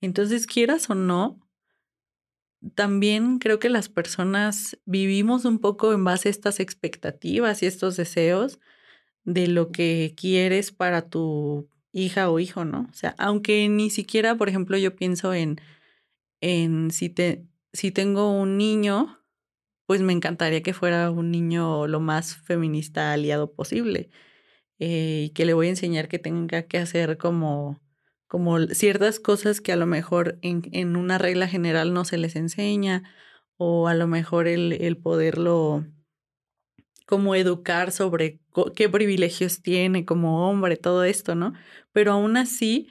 Entonces, 0.00 0.47
quieras 0.47 0.90
o 0.90 0.94
no, 0.94 1.40
también 2.75 3.38
creo 3.38 3.59
que 3.59 3.68
las 3.68 3.88
personas 3.88 4.78
vivimos 4.85 5.44
un 5.44 5.59
poco 5.59 5.92
en 5.92 6.04
base 6.04 6.28
a 6.28 6.30
estas 6.30 6.61
expectativas 6.61 7.62
y 7.62 7.66
estos 7.66 7.97
deseos 7.97 8.59
de 9.24 9.48
lo 9.48 9.70
que 9.72 10.14
quieres 10.16 10.72
para 10.72 11.08
tu 11.08 11.68
hija 11.92 12.30
o 12.30 12.40
hijo, 12.40 12.64
¿no? 12.64 12.88
O 12.90 12.94
sea, 12.94 13.14
aunque 13.18 13.68
ni 13.68 13.90
siquiera, 13.90 14.36
por 14.36 14.48
ejemplo, 14.48 14.76
yo 14.78 14.96
pienso 14.96 15.34
en, 15.34 15.60
en 16.40 16.90
si, 16.90 17.08
te, 17.10 17.46
si 17.72 17.90
tengo 17.92 18.32
un 18.32 18.58
niño, 18.58 19.20
pues 19.86 20.02
me 20.02 20.12
encantaría 20.12 20.62
que 20.62 20.74
fuera 20.74 21.10
un 21.10 21.30
niño 21.30 21.86
lo 21.86 22.00
más 22.00 22.36
feminista 22.36 23.12
aliado 23.12 23.52
posible 23.54 24.10
eh, 24.78 25.26
y 25.26 25.30
que 25.30 25.46
le 25.46 25.54
voy 25.54 25.68
a 25.68 25.70
enseñar 25.70 26.08
que 26.08 26.18
tenga 26.18 26.64
que 26.64 26.78
hacer 26.78 27.18
como 27.18 27.80
como 28.34 28.58
ciertas 28.66 29.20
cosas 29.20 29.60
que 29.60 29.72
a 29.72 29.76
lo 29.76 29.86
mejor 29.86 30.38
en, 30.42 30.62
en, 30.72 30.96
una 30.96 31.18
regla 31.18 31.46
general 31.46 31.94
no 31.94 32.04
se 32.04 32.18
les 32.18 32.34
enseña 32.34 33.04
o 33.58 33.86
a 33.86 33.94
lo 33.94 34.08
mejor 34.08 34.48
el, 34.48 34.72
el 34.72 34.96
poderlo 34.96 35.86
como 37.06 37.34
educar 37.34 37.92
sobre 37.92 38.40
qué 38.75 38.88
privilegios 38.88 39.62
tiene 39.62 40.04
como 40.04 40.49
hombre, 40.49 40.76
todo 40.76 41.04
esto, 41.04 41.34
¿no? 41.34 41.52
Pero 41.92 42.12
aún 42.12 42.37
así, 42.37 42.88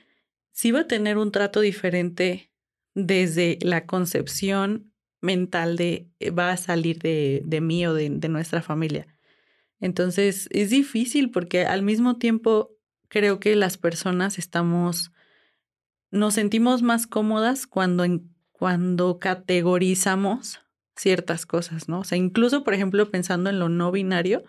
sí 0.51 0.72
va 0.72 0.82
a 0.82 0.88
tener 0.88 1.17
un 1.17 1.32
trato 1.32 1.62
diferente 1.62 2.51
desde 2.93 3.58
la 3.62 3.86
concepción 3.86 4.93
mental 5.22 5.77
de 5.77 6.10
eh, 6.20 6.29
va 6.32 6.51
a 6.51 6.58
salir 6.58 7.00
de, 7.00 7.41
de 7.46 7.62
mí 7.62 7.86
o 7.88 7.93
de, 7.93 8.10
de 8.10 8.29
nuestra 8.29 8.62
familia. 8.62 9.08
Entonces, 9.79 10.48
es 10.51 10.70
difícil 10.70 11.32
porque 11.32 11.65
al 11.65 11.82
mismo 11.82 12.17
tiempo 12.17 12.77
creo 13.08 13.39
que 13.39 13.55
las 13.55 13.77
personas 13.77 14.38
estamos 14.38 15.12
nos 16.13 16.36
sentimos 16.36 16.84
más 16.84 17.08
cómodas 17.08 17.65
cuando, 17.65 18.05
cuando 18.51 19.17
categorizamos 19.17 20.62
ciertas 20.95 21.45
cosas, 21.45 21.89
¿no? 21.89 22.00
O 22.00 22.03
sea, 22.03 22.17
incluso, 22.17 22.63
por 22.63 22.73
ejemplo, 22.73 23.09
pensando 23.09 23.50
en 23.50 23.59
lo 23.59 23.69
no 23.69 23.91
binario, 23.91 24.43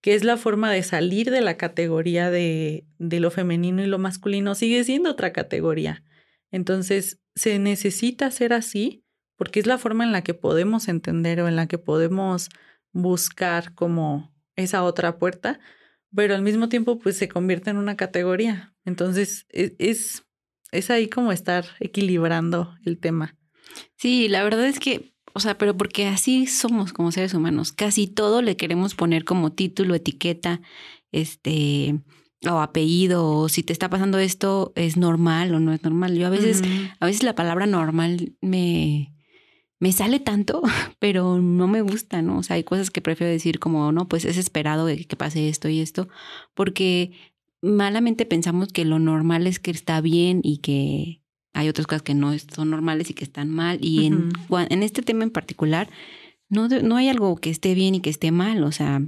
que 0.00 0.14
es 0.14 0.24
la 0.24 0.36
forma 0.36 0.70
de 0.70 0.82
salir 0.82 1.30
de 1.30 1.40
la 1.40 1.56
categoría 1.56 2.30
de, 2.30 2.86
de 2.98 3.20
lo 3.20 3.30
femenino 3.30 3.82
y 3.82 3.86
lo 3.86 3.98
masculino, 3.98 4.54
sigue 4.54 4.82
siendo 4.84 5.10
otra 5.10 5.32
categoría. 5.32 6.04
Entonces, 6.50 7.20
se 7.34 7.58
necesita 7.58 8.30
ser 8.30 8.52
así 8.52 9.04
porque 9.36 9.60
es 9.60 9.66
la 9.66 9.78
forma 9.78 10.04
en 10.04 10.12
la 10.12 10.22
que 10.22 10.34
podemos 10.34 10.88
entender 10.88 11.40
o 11.40 11.48
en 11.48 11.56
la 11.56 11.66
que 11.66 11.78
podemos 11.78 12.50
buscar 12.92 13.74
como 13.74 14.34
esa 14.56 14.82
otra 14.82 15.16
puerta, 15.16 15.60
pero 16.14 16.34
al 16.34 16.42
mismo 16.42 16.68
tiempo 16.68 16.98
pues 16.98 17.16
se 17.16 17.28
convierte 17.28 17.70
en 17.70 17.78
una 17.78 17.96
categoría. 17.96 18.74
Entonces, 18.84 19.46
e, 19.50 19.74
es, 19.78 20.26
es 20.72 20.90
ahí 20.90 21.08
como 21.08 21.32
estar 21.32 21.64
equilibrando 21.78 22.74
el 22.84 22.98
tema. 22.98 23.36
Sí, 23.96 24.28
la 24.28 24.42
verdad 24.42 24.66
es 24.66 24.78
que 24.80 25.09
o 25.32 25.40
sea, 25.40 25.58
pero 25.58 25.76
porque 25.76 26.06
así 26.06 26.46
somos 26.46 26.92
como 26.92 27.12
seres 27.12 27.34
humanos. 27.34 27.72
Casi 27.72 28.06
todo 28.06 28.42
le 28.42 28.56
queremos 28.56 28.94
poner 28.94 29.24
como 29.24 29.52
título, 29.52 29.94
etiqueta, 29.94 30.60
este, 31.12 32.00
o 32.48 32.60
apellido, 32.60 33.26
o 33.26 33.48
si 33.48 33.62
te 33.62 33.72
está 33.72 33.90
pasando 33.90 34.18
esto, 34.18 34.72
es 34.76 34.96
normal 34.96 35.54
o 35.54 35.60
no 35.60 35.72
es 35.72 35.82
normal. 35.82 36.16
Yo 36.16 36.26
a 36.26 36.30
veces, 36.30 36.62
a 36.98 37.06
veces 37.06 37.22
la 37.22 37.34
palabra 37.34 37.66
normal 37.66 38.34
me, 38.40 39.14
me 39.78 39.92
sale 39.92 40.20
tanto, 40.20 40.62
pero 40.98 41.38
no 41.38 41.68
me 41.68 41.82
gusta, 41.82 42.22
¿no? 42.22 42.38
O 42.38 42.42
sea, 42.42 42.56
hay 42.56 42.64
cosas 42.64 42.90
que 42.90 43.00
prefiero 43.00 43.32
decir 43.32 43.58
como, 43.58 43.92
no, 43.92 44.08
pues 44.08 44.24
es 44.24 44.36
esperado 44.36 44.86
que 44.86 45.16
pase 45.16 45.48
esto 45.48 45.68
y 45.68 45.80
esto, 45.80 46.08
porque 46.54 47.12
malamente 47.62 48.26
pensamos 48.26 48.68
que 48.72 48.84
lo 48.84 48.98
normal 48.98 49.46
es 49.46 49.58
que 49.58 49.70
está 49.70 50.00
bien 50.00 50.40
y 50.42 50.58
que 50.58 51.19
hay 51.52 51.68
otras 51.68 51.86
cosas 51.86 52.02
que 52.02 52.14
no 52.14 52.36
son 52.38 52.70
normales 52.70 53.10
y 53.10 53.14
que 53.14 53.24
están 53.24 53.50
mal. 53.50 53.78
Y 53.80 54.06
en, 54.06 54.32
en 54.50 54.82
este 54.82 55.02
tema 55.02 55.24
en 55.24 55.30
particular, 55.30 55.88
no, 56.48 56.68
no 56.68 56.96
hay 56.96 57.08
algo 57.08 57.36
que 57.36 57.50
esté 57.50 57.74
bien 57.74 57.94
y 57.94 58.00
que 58.00 58.10
esté 58.10 58.30
mal. 58.30 58.62
O 58.64 58.72
sea, 58.72 59.02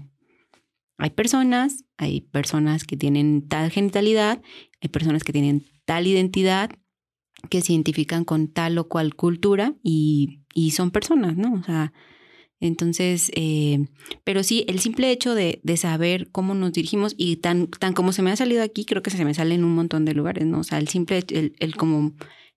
hay 0.99 1.11
personas, 1.11 1.85
hay 1.97 2.23
personas 2.23 2.85
que 2.85 2.97
tienen 2.97 3.49
tal 3.49 3.71
genitalidad, 3.71 4.43
hay 4.81 4.89
personas 4.89 5.25
que 5.25 5.33
tienen 5.33 5.67
tal 5.85 6.07
identidad, 6.07 6.71
que 7.51 7.61
se 7.61 7.73
identifican 7.73 8.25
con 8.25 8.49
tal 8.49 8.79
o 8.79 8.89
cual 8.89 9.15
cultura 9.15 9.75
y, 9.83 10.43
y 10.55 10.73
son 10.73 10.91
personas, 10.91 11.37
¿no? 11.37 11.55
O 11.55 11.63
sea, 11.63 11.93
entonces, 12.63 13.33
eh, 13.35 13.89
pero 14.23 14.45
sí, 14.45 14.65
el 14.69 14.79
simple 14.79 15.11
hecho 15.11 15.35
de, 15.35 15.61
de, 15.65 15.77
saber 15.77 16.31
cómo 16.31 16.55
nos 16.55 16.73
dirigimos 16.73 17.13
y 17.19 17.37
tan, 17.39 17.67
tan 17.67 17.93
como 17.93 18.13
se 18.13 18.23
me 18.23 18.31
ha 18.31 18.37
salido 18.37 18.63
aquí, 18.63 18.85
creo 18.85 19.03
que 19.03 19.11
se 19.11 19.25
me 19.25 19.35
sale 19.35 19.57
en 19.57 19.65
un 19.65 19.75
montón 19.75 20.05
de 20.05 20.15
lugares, 20.15 20.47
¿no? 20.47 20.61
O 20.61 20.63
sea, 20.63 20.79
el 20.79 20.87
simple, 20.87 21.25
el, 21.31 21.57
el 21.59 21.75
como, 21.75 22.13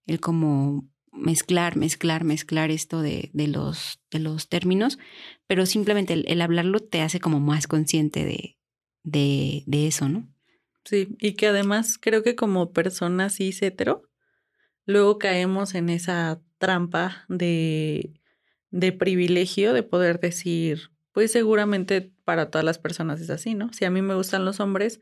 el 0.05 0.19
como 0.19 0.87
mezclar, 1.11 1.75
mezclar, 1.75 2.23
mezclar 2.23 2.69
esto 2.69 3.01
de, 3.01 3.31
de, 3.33 3.47
los, 3.47 3.99
de 4.11 4.19
los 4.19 4.47
términos, 4.47 4.99
pero 5.47 5.65
simplemente 5.65 6.13
el, 6.13 6.41
hablarlo 6.41 6.81
te 6.81 7.01
hace 7.01 7.19
como 7.19 7.39
más 7.39 7.65
consciente 7.65 8.25
de, 8.25 8.59
de, 9.03 9.63
de, 9.65 9.87
eso, 9.87 10.07
¿no? 10.07 10.31
Sí, 10.83 11.15
y 11.19 11.33
que 11.33 11.47
además 11.47 11.97
creo 11.99 12.21
que 12.21 12.35
como 12.35 12.73
personas 12.73 13.37
cis 13.37 13.63
hetero, 13.63 14.03
luego 14.85 15.17
caemos 15.17 15.73
en 15.73 15.89
esa 15.89 16.43
trampa 16.59 17.25
de 17.27 18.21
de 18.75 18.91
privilegio 18.91 19.71
de 19.71 19.83
poder 19.83 20.19
decir, 20.19 20.91
pues 21.13 21.31
seguramente 21.31 22.11
para 22.25 22.51
todas 22.51 22.65
las 22.65 22.77
personas 22.77 23.21
es 23.21 23.29
así, 23.29 23.55
¿no? 23.55 23.71
Si 23.71 23.85
a 23.85 23.89
mí 23.89 24.01
me 24.01 24.15
gustan 24.15 24.43
los 24.43 24.59
hombres, 24.59 24.99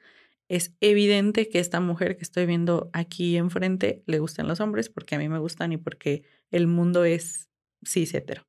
es 0.48 0.76
evidente 0.80 1.50
que 1.50 1.58
esta 1.58 1.80
mujer 1.80 2.16
que 2.16 2.22
estoy 2.22 2.46
viendo 2.46 2.92
aquí 2.94 3.36
enfrente 3.36 4.04
le 4.06 4.20
gustan 4.20 4.48
los 4.48 4.60
hombres 4.60 4.90
porque 4.90 5.16
a 5.16 5.18
mí 5.18 5.28
me 5.28 5.40
gustan 5.40 5.74
y 5.74 5.78
porque 5.78 6.22
el 6.52 6.68
mundo 6.68 7.04
es 7.04 7.50
cis 7.84 8.14
hetero. 8.14 8.48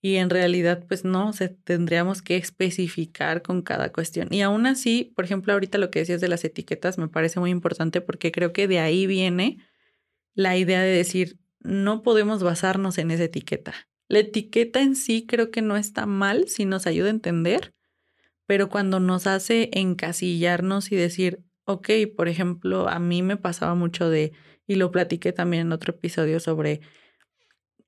Y 0.00 0.16
en 0.16 0.30
realidad, 0.30 0.84
pues 0.86 1.04
no, 1.04 1.32
se 1.32 1.48
tendríamos 1.48 2.22
que 2.22 2.36
especificar 2.36 3.42
con 3.42 3.62
cada 3.62 3.90
cuestión. 3.90 4.28
Y 4.30 4.42
aún 4.42 4.66
así, 4.66 5.12
por 5.16 5.24
ejemplo, 5.24 5.54
ahorita 5.54 5.78
lo 5.78 5.90
que 5.90 5.98
decías 5.98 6.20
de 6.20 6.28
las 6.28 6.44
etiquetas 6.44 6.98
me 6.98 7.08
parece 7.08 7.40
muy 7.40 7.50
importante 7.50 8.00
porque 8.00 8.30
creo 8.30 8.52
que 8.52 8.68
de 8.68 8.78
ahí 8.78 9.08
viene 9.08 9.58
la 10.34 10.56
idea 10.56 10.82
de 10.82 10.90
decir, 10.90 11.40
no 11.58 12.02
podemos 12.02 12.44
basarnos 12.44 12.98
en 12.98 13.10
esa 13.10 13.24
etiqueta. 13.24 13.74
La 14.08 14.20
etiqueta 14.20 14.80
en 14.80 14.94
sí 14.96 15.26
creo 15.26 15.50
que 15.50 15.62
no 15.62 15.76
está 15.76 16.06
mal 16.06 16.48
si 16.48 16.64
nos 16.64 16.86
ayuda 16.86 17.08
a 17.08 17.10
entender, 17.10 17.74
pero 18.46 18.68
cuando 18.68 19.00
nos 19.00 19.26
hace 19.26 19.70
encasillarnos 19.72 20.92
y 20.92 20.96
decir, 20.96 21.42
ok, 21.64 21.90
por 22.16 22.28
ejemplo, 22.28 22.88
a 22.88 22.98
mí 22.98 23.22
me 23.22 23.36
pasaba 23.36 23.74
mucho 23.74 24.08
de, 24.08 24.32
y 24.66 24.76
lo 24.76 24.90
platiqué 24.90 25.32
también 25.32 25.66
en 25.66 25.72
otro 25.72 25.94
episodio 25.94 26.38
sobre, 26.38 26.80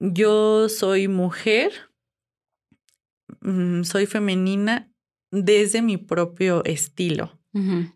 yo 0.01 0.69
soy 0.69 1.09
mujer, 1.09 1.73
mm, 3.41 3.85
soy 3.85 4.07
femenina 4.07 4.93
desde 5.31 5.83
mi 5.83 5.97
propio 5.97 6.65
estilo. 6.65 7.39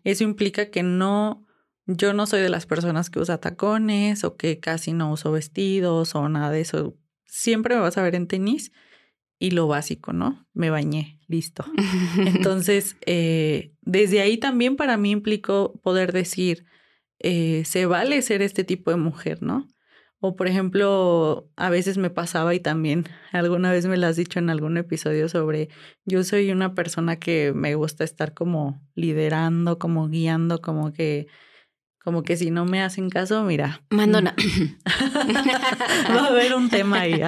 Eso 0.03 0.25
implica 0.25 0.71
que 0.71 0.83
no, 0.83 1.45
yo 1.85 2.11
no 2.11 2.25
soy 2.27 2.41
de 2.41 2.49
las 2.49 2.65
personas 2.65 3.09
que 3.09 3.19
usa 3.19 3.37
tacones 3.37 4.25
o 4.25 4.35
que 4.35 4.59
casi 4.59 4.91
no 4.91 5.09
uso 5.09 5.31
vestidos 5.31 6.15
o 6.15 6.27
nada 6.27 6.51
de 6.51 6.59
eso 6.61 6.97
siempre 7.33 7.73
me 7.75 7.81
vas 7.81 7.97
a 7.97 8.03
ver 8.03 8.13
en 8.13 8.27
tenis 8.27 8.71
y 9.39 9.51
lo 9.51 9.67
básico, 9.67 10.13
¿no? 10.13 10.47
Me 10.53 10.69
bañé, 10.69 11.19
listo. 11.27 11.65
Entonces, 12.17 12.95
eh, 13.07 13.73
desde 13.81 14.21
ahí 14.21 14.37
también 14.37 14.75
para 14.75 14.97
mí 14.97 15.09
implicó 15.09 15.73
poder 15.81 16.13
decir, 16.13 16.65
eh, 17.19 17.63
se 17.65 17.87
vale 17.87 18.21
ser 18.21 18.43
este 18.43 18.63
tipo 18.63 18.91
de 18.91 18.97
mujer, 18.97 19.41
¿no? 19.41 19.67
O 20.19 20.35
por 20.35 20.47
ejemplo, 20.47 21.49
a 21.55 21.71
veces 21.71 21.97
me 21.97 22.11
pasaba 22.11 22.53
y 22.53 22.59
también 22.59 23.05
alguna 23.31 23.71
vez 23.71 23.87
me 23.87 23.97
lo 23.97 24.05
has 24.05 24.15
dicho 24.15 24.37
en 24.37 24.51
algún 24.51 24.77
episodio 24.77 25.27
sobre, 25.27 25.69
yo 26.05 26.23
soy 26.23 26.51
una 26.51 26.75
persona 26.75 27.17
que 27.17 27.51
me 27.55 27.73
gusta 27.73 28.03
estar 28.03 28.35
como 28.35 28.79
liderando, 28.93 29.79
como 29.79 30.07
guiando, 30.07 30.61
como 30.61 30.93
que 30.93 31.27
como 32.03 32.23
que 32.23 32.35
si 32.35 32.51
no 32.51 32.65
me 32.65 32.81
hacen 32.81 33.09
caso, 33.09 33.43
mira. 33.43 33.81
Mandona. 33.89 34.35
Va 36.09 36.25
a 36.25 36.27
haber 36.27 36.53
un 36.53 36.69
tema 36.69 37.01
ahí, 37.01 37.21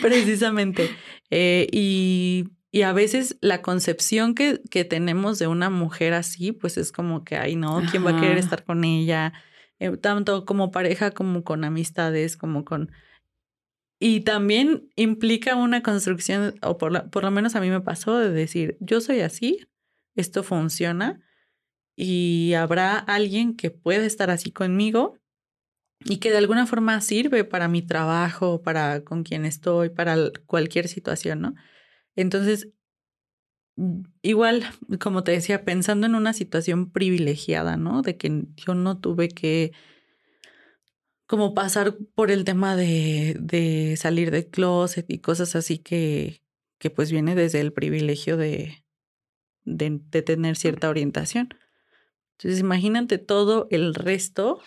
precisamente. 0.00 0.90
Eh, 1.30 1.66
y, 1.70 2.48
y, 2.70 2.82
a 2.82 2.92
veces 2.94 3.36
la 3.42 3.60
concepción 3.60 4.34
que, 4.34 4.62
que, 4.70 4.84
tenemos 4.84 5.38
de 5.38 5.46
una 5.46 5.68
mujer 5.68 6.14
así, 6.14 6.52
pues 6.52 6.78
es 6.78 6.90
como 6.90 7.22
que, 7.24 7.36
ay, 7.36 7.56
no, 7.56 7.82
¿quién 7.90 8.06
va 8.06 8.16
a 8.16 8.20
querer 8.20 8.38
estar 8.38 8.64
con 8.64 8.82
ella? 8.84 9.34
Eh, 9.78 9.94
tanto 9.98 10.46
como 10.46 10.70
pareja 10.70 11.10
como 11.10 11.44
con 11.44 11.64
amistades, 11.64 12.36
como 12.36 12.64
con... 12.64 12.92
Y 13.98 14.20
también 14.20 14.88
implica 14.96 15.54
una 15.54 15.82
construcción, 15.82 16.54
o 16.62 16.78
por, 16.78 17.10
por 17.10 17.24
lo 17.24 17.30
menos 17.30 17.56
a 17.56 17.60
mí 17.60 17.68
me 17.68 17.80
pasó, 17.80 18.16
de 18.18 18.30
decir, 18.30 18.76
yo 18.80 19.00
soy 19.00 19.20
así, 19.20 19.66
esto 20.14 20.42
funciona, 20.42 21.20
y 21.96 22.52
habrá 22.54 22.98
alguien 22.98 23.56
que 23.56 23.70
pueda 23.70 24.04
estar 24.04 24.30
así 24.30 24.52
conmigo 24.52 25.18
y 26.04 26.18
que 26.18 26.30
de 26.30 26.38
alguna 26.38 26.66
forma 26.66 27.00
sirve 27.00 27.44
para 27.44 27.68
mi 27.68 27.82
trabajo, 27.82 28.62
para 28.62 29.02
con 29.02 29.24
quien 29.24 29.46
estoy, 29.46 29.88
para 29.88 30.16
cualquier 30.46 30.88
situación, 30.88 31.40
¿no? 31.40 31.54
Entonces, 32.16 32.68
mm, 33.76 34.02
igual, 34.22 34.64
como 35.00 35.24
te 35.24 35.32
decía, 35.32 35.64
pensando 35.64 36.06
en 36.06 36.14
una 36.14 36.32
situación 36.32 36.90
privilegiada, 36.90 37.76
¿no? 37.76 38.02
De 38.02 38.16
que 38.16 38.44
yo 38.56 38.74
no 38.74 38.98
tuve 39.00 39.28
que 39.28 39.72
como 41.26 41.54
pasar 41.54 41.96
por 42.14 42.30
el 42.30 42.44
tema 42.44 42.76
de, 42.76 43.36
de 43.40 43.96
salir 43.96 44.30
del 44.30 44.46
closet 44.48 45.06
y 45.08 45.18
cosas 45.18 45.56
así 45.56 45.78
que, 45.78 46.42
que 46.78 46.90
pues 46.90 47.10
viene 47.10 47.34
desde 47.34 47.60
el 47.60 47.72
privilegio 47.72 48.36
de, 48.36 48.84
de, 49.64 50.00
de 50.10 50.22
tener 50.22 50.56
cierta 50.56 50.88
orientación. 50.88 51.48
Entonces, 52.38 52.60
imagínate 52.60 53.18
todo 53.18 53.66
el 53.70 53.94
resto 53.94 54.60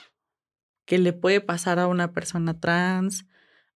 que 0.85 0.97
le 0.97 1.13
puede 1.13 1.39
pasar 1.39 1.77
a 1.79 1.87
una 1.87 2.13
persona 2.13 2.59
trans 2.59 3.27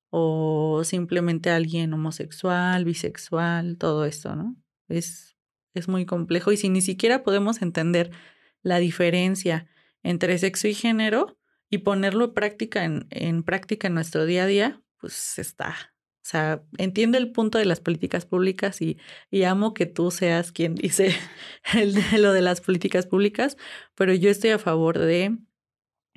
o 0.10 0.84
simplemente 0.84 1.51
a 1.51 1.56
alguien 1.56 1.93
homosexual, 1.93 2.86
bisexual, 2.86 3.77
todo 3.77 4.06
esto, 4.06 4.36
¿no? 4.36 4.56
Es, 4.88 5.38
es 5.75 5.88
muy 5.88 6.06
complejo 6.06 6.51
y 6.51 6.58
si 6.58 6.69
ni 6.69 6.82
siquiera 6.82 7.23
podemos 7.23 7.62
entender 7.62 8.12
la 8.63 8.79
diferencia 8.79 9.67
entre 10.01 10.38
sexo 10.39 10.67
y 10.67 10.73
género 10.73 11.38
y 11.69 11.79
ponerlo 11.79 12.34
práctica 12.34 12.84
en, 12.84 13.08
en 13.12 13.43
práctica 13.43 13.88
en 13.88 13.93
nuestro 13.93 14.25
día 14.25 14.43
a 14.43 14.47
día, 14.47 14.82
pues 14.97 15.38
está, 15.38 15.92
o 16.23 16.25
sea, 16.25 16.63
entiende 16.77 17.17
el 17.17 17.33
punto 17.33 17.57
de 17.57 17.65
las 17.65 17.81
políticas 17.81 18.25
públicas 18.25 18.81
y, 18.81 18.97
y 19.29 19.43
amo 19.43 19.73
que 19.73 19.86
tú 19.86 20.09
seas 20.09 20.53
quien 20.53 20.75
dice 20.75 21.13
el 21.73 21.95
lo 22.21 22.31
de 22.31 22.41
las 22.41 22.62
políticas 22.62 23.05
públicas, 23.05 23.57
pero 23.93 24.13
yo 24.13 24.29
estoy 24.29 24.51
a 24.51 24.59
favor 24.59 24.99
de 24.99 25.38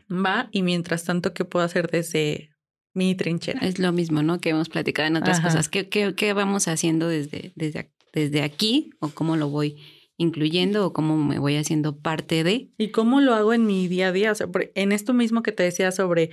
va 0.08 0.48
y 0.52 0.62
mientras 0.62 1.02
tanto, 1.02 1.34
¿qué 1.34 1.44
puedo 1.44 1.64
hacer 1.64 1.90
desde 1.90 2.50
mi 2.94 3.16
trinchera? 3.16 3.58
Es 3.66 3.80
lo 3.80 3.90
mismo, 3.90 4.22
¿no? 4.22 4.40
Que 4.40 4.50
hemos 4.50 4.68
platicado 4.68 5.08
en 5.08 5.16
otras 5.16 5.40
cosas. 5.40 5.68
¿Qué, 5.68 5.88
qué, 5.88 6.14
qué 6.14 6.32
vamos 6.32 6.68
haciendo 6.68 7.08
desde, 7.08 7.52
desde, 7.56 7.90
desde 8.12 8.42
aquí 8.42 8.90
o 9.00 9.08
cómo 9.08 9.36
lo 9.36 9.48
voy 9.48 9.76
incluyendo 10.18 10.86
o 10.86 10.92
cómo 10.92 11.16
me 11.18 11.38
voy 11.40 11.56
haciendo 11.56 11.98
parte 11.98 12.44
de. 12.44 12.70
¿Y 12.78 12.88
cómo 12.90 13.20
lo 13.20 13.34
hago 13.34 13.52
en 13.52 13.66
mi 13.66 13.88
día 13.88 14.08
a 14.08 14.12
día? 14.12 14.32
O 14.32 14.34
sea, 14.34 14.48
en 14.74 14.92
esto 14.92 15.12
mismo 15.12 15.42
que 15.42 15.52
te 15.52 15.64
decía 15.64 15.92
sobre 15.92 16.30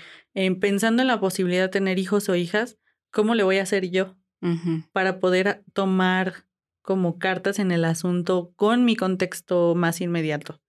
pensando 0.61 1.01
en 1.01 1.07
la 1.07 1.19
posibilidad 1.19 1.63
de 1.63 1.69
tener 1.69 1.99
hijos 1.99 2.29
o 2.29 2.35
hijas, 2.35 2.77
¿cómo 3.13 3.35
le 3.35 3.43
voy 3.43 3.59
a 3.59 3.63
hacer 3.63 3.89
yo 3.89 4.17
para 4.91 5.21
poder 5.21 5.63
tomar 5.71 6.43
como 6.83 7.17
cartas 7.17 7.59
en 7.59 7.71
el 7.71 7.85
asunto 7.85 8.53
con 8.55 8.85
mi 8.85 8.95
contexto 8.95 9.73
más 9.73 10.01
inmediato. 10.01 10.59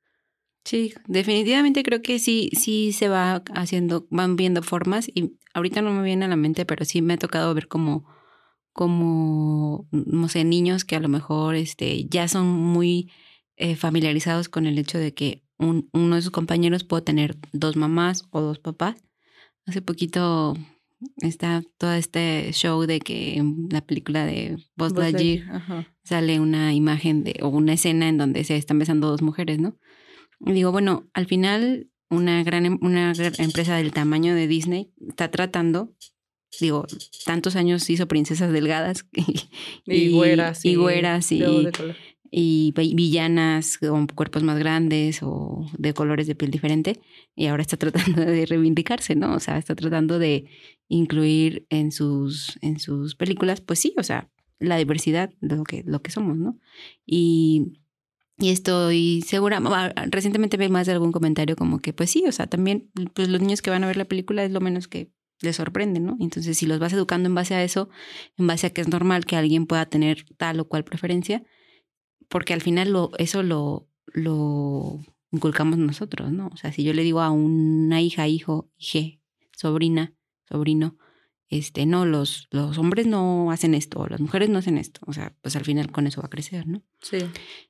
Sí, 0.65 0.95
definitivamente 1.07 1.83
creo 1.83 2.01
que 2.01 2.19
sí, 2.19 2.51
sí 2.59 2.93
se 2.93 3.09
va 3.09 3.43
haciendo, 3.55 4.07
van 4.11 4.37
viendo 4.37 4.63
formas 4.63 5.09
y 5.13 5.37
ahorita 5.53 5.83
no 5.83 5.93
me 5.93 6.03
viene 6.03 6.25
a 6.25 6.29
la 6.29 6.37
mente, 6.37 6.65
pero 6.65 6.87
sí 6.87 7.03
me 7.03 7.15
ha 7.15 7.19
tocado 7.19 7.53
ver 7.53 7.69
como, 7.69 8.07
como, 8.73 9.87
no 9.91 10.29
sé, 10.29 10.45
niños 10.45 10.85
que 10.85 10.97
a 10.97 11.01
lo 11.01 11.09
mejor 11.09 11.57
este, 11.57 12.07
ya 12.07 12.29
son 12.29 12.47
muy 12.47 13.11
eh, 13.57 13.77
familiarizados 13.77 14.49
con 14.49 14.67
el 14.67 14.79
hecho 14.79 14.97
de 14.97 15.13
que 15.13 15.45
un, 15.59 15.91
uno 15.93 16.17
de 16.17 16.23
sus 16.23 16.31
compañeros 16.31 16.85
puede 16.85 17.03
tener 17.03 17.37
dos 17.53 17.77
mamás 17.77 18.27
o 18.31 18.41
dos 18.41 18.59
papás. 18.59 18.97
Hace 19.67 19.83
poquito 19.83 20.55
está 21.19 21.63
todo 21.79 21.93
este 21.93 22.51
show 22.53 22.83
de 22.87 23.01
que 23.01 23.37
en 23.37 23.69
la 23.71 23.81
película 23.81 24.27
de 24.27 24.57
Buzz 24.77 24.93
Lightyear 24.95 25.87
sale 26.03 26.41
una 26.41 26.73
imagen 26.75 27.25
de, 27.25 27.37
o 27.43 27.49
una 27.49 27.75
escena 27.75 28.09
en 28.09 28.19
donde 28.19 28.45
se 28.45 28.57
están 28.57 28.79
besando 28.79 29.09
dos 29.09 29.23
mujeres, 29.23 29.59
¿no? 29.59 29.77
digo, 30.41 30.73
bueno, 30.73 31.09
al 31.15 31.27
final 31.27 31.89
una 32.11 32.43
gran, 32.43 32.67
em, 32.67 32.79
una 32.83 33.13
empresa 33.39 33.77
del 33.77 33.93
tamaño 33.93 34.35
de 34.35 34.47
Disney 34.47 34.93
está 35.09 35.31
tratando, 35.31 35.95
digo, 36.61 36.87
tantos 37.25 37.57
años 37.57 37.89
hizo 37.91 38.07
princesas 38.09 38.53
delgadas 38.53 39.07
y, 39.13 39.49
y, 39.87 40.13
güeras. 40.13 40.65
Y, 40.65 40.77
güeras 40.77 41.33
y, 41.33 41.43
villanas 42.75 43.79
con 43.79 44.07
cuerpos 44.09 44.43
más 44.43 44.59
grandes 44.59 45.21
o 45.23 45.67
de 45.79 45.95
colores 45.95 46.27
de 46.27 46.35
piel 46.35 46.51
diferente. 46.51 47.01
Y 47.35 47.47
ahora 47.47 47.63
está 47.63 47.77
tratando 47.79 48.23
de 48.23 48.47
reivindicarse, 48.47 49.15
¿no? 49.15 49.35
O 49.35 49.41
sea, 49.41 49.59
está 49.59 49.75
tratando 49.75 50.19
de 50.19 50.47
incluir 50.89 51.67
en 51.71 51.93
sus, 51.93 52.59
en 52.61 52.79
sus 52.79 53.15
películas, 53.15 53.61
pues 53.61 53.79
sí, 53.79 53.95
o 53.99 54.03
sea, 54.03 54.31
la 54.59 54.77
diversidad 54.77 55.31
de 55.41 55.57
lo 55.57 55.65
que, 55.65 55.83
lo 55.87 56.03
que 56.03 56.11
somos, 56.11 56.37
¿no? 56.37 56.59
Y 57.07 57.79
y 58.37 58.51
estoy 58.51 59.23
segura, 59.23 59.61
recientemente 60.11 60.57
vi 60.57 60.69
más 60.69 60.87
de 60.87 60.93
algún 60.93 61.13
comentario 61.13 61.55
como 61.55 61.79
que, 61.79 61.93
pues 61.93 62.11
sí, 62.11 62.25
o 62.27 62.33
sea, 62.33 62.49
también 62.49 62.91
pues 63.15 63.29
los 63.29 63.41
niños 63.41 63.63
que 63.63 63.71
van 63.71 63.85
a 63.85 63.87
ver 63.87 63.97
la 63.97 64.07
película 64.07 64.45
es 64.45 64.51
lo 64.51 64.61
menos 64.61 64.89
que 64.89 65.13
les 65.41 65.57
sorprende, 65.57 66.01
¿no? 66.01 66.17
Entonces, 66.21 66.59
si 66.59 66.67
los 66.67 66.81
vas 66.81 66.93
educando 66.93 67.29
en 67.29 67.35
base 67.35 67.55
a 67.55 67.63
eso, 67.63 67.89
en 68.37 68.47
base 68.49 68.67
a 68.67 68.71
que 68.71 68.81
es 68.81 68.89
normal 68.89 69.25
que 69.25 69.37
alguien 69.37 69.67
pueda 69.67 69.87
tener 69.87 70.25
tal 70.37 70.59
o 70.59 70.67
cual 70.67 70.85
preferencia, 70.85 71.45
porque 72.35 72.53
al 72.53 72.63
final 72.63 72.91
lo, 72.91 73.13
eso 73.19 73.45
lo, 73.45 73.87
lo 74.07 74.99
inculcamos 75.31 75.79
nosotros, 75.79 76.33
¿no? 76.33 76.51
O 76.53 76.57
sea, 76.57 76.73
si 76.73 76.83
yo 76.83 76.93
le 76.93 77.05
digo 77.05 77.21
a 77.21 77.31
una 77.31 78.03
hija, 78.03 78.27
hijo, 78.27 78.69
hija, 78.77 79.21
sobrina, 79.57 80.15
sobrino, 80.49 80.99
este, 81.49 81.87
no, 81.87 82.07
los, 82.07 82.49
los 82.51 82.77
hombres 82.77 83.07
no 83.07 83.53
hacen 83.53 83.73
esto, 83.73 84.05
las 84.09 84.21
mujeres 84.21 84.49
no 84.49 84.59
hacen 84.59 84.79
esto. 84.79 85.01
O 85.07 85.13
sea, 85.13 85.33
pues 85.43 85.55
al 85.55 85.65
final 85.65 85.93
con 85.93 86.09
eso 86.09 86.23
va 86.23 86.27
a 86.27 86.31
crecer, 86.31 86.67
¿no? 86.67 86.83
Sí. 87.03 87.19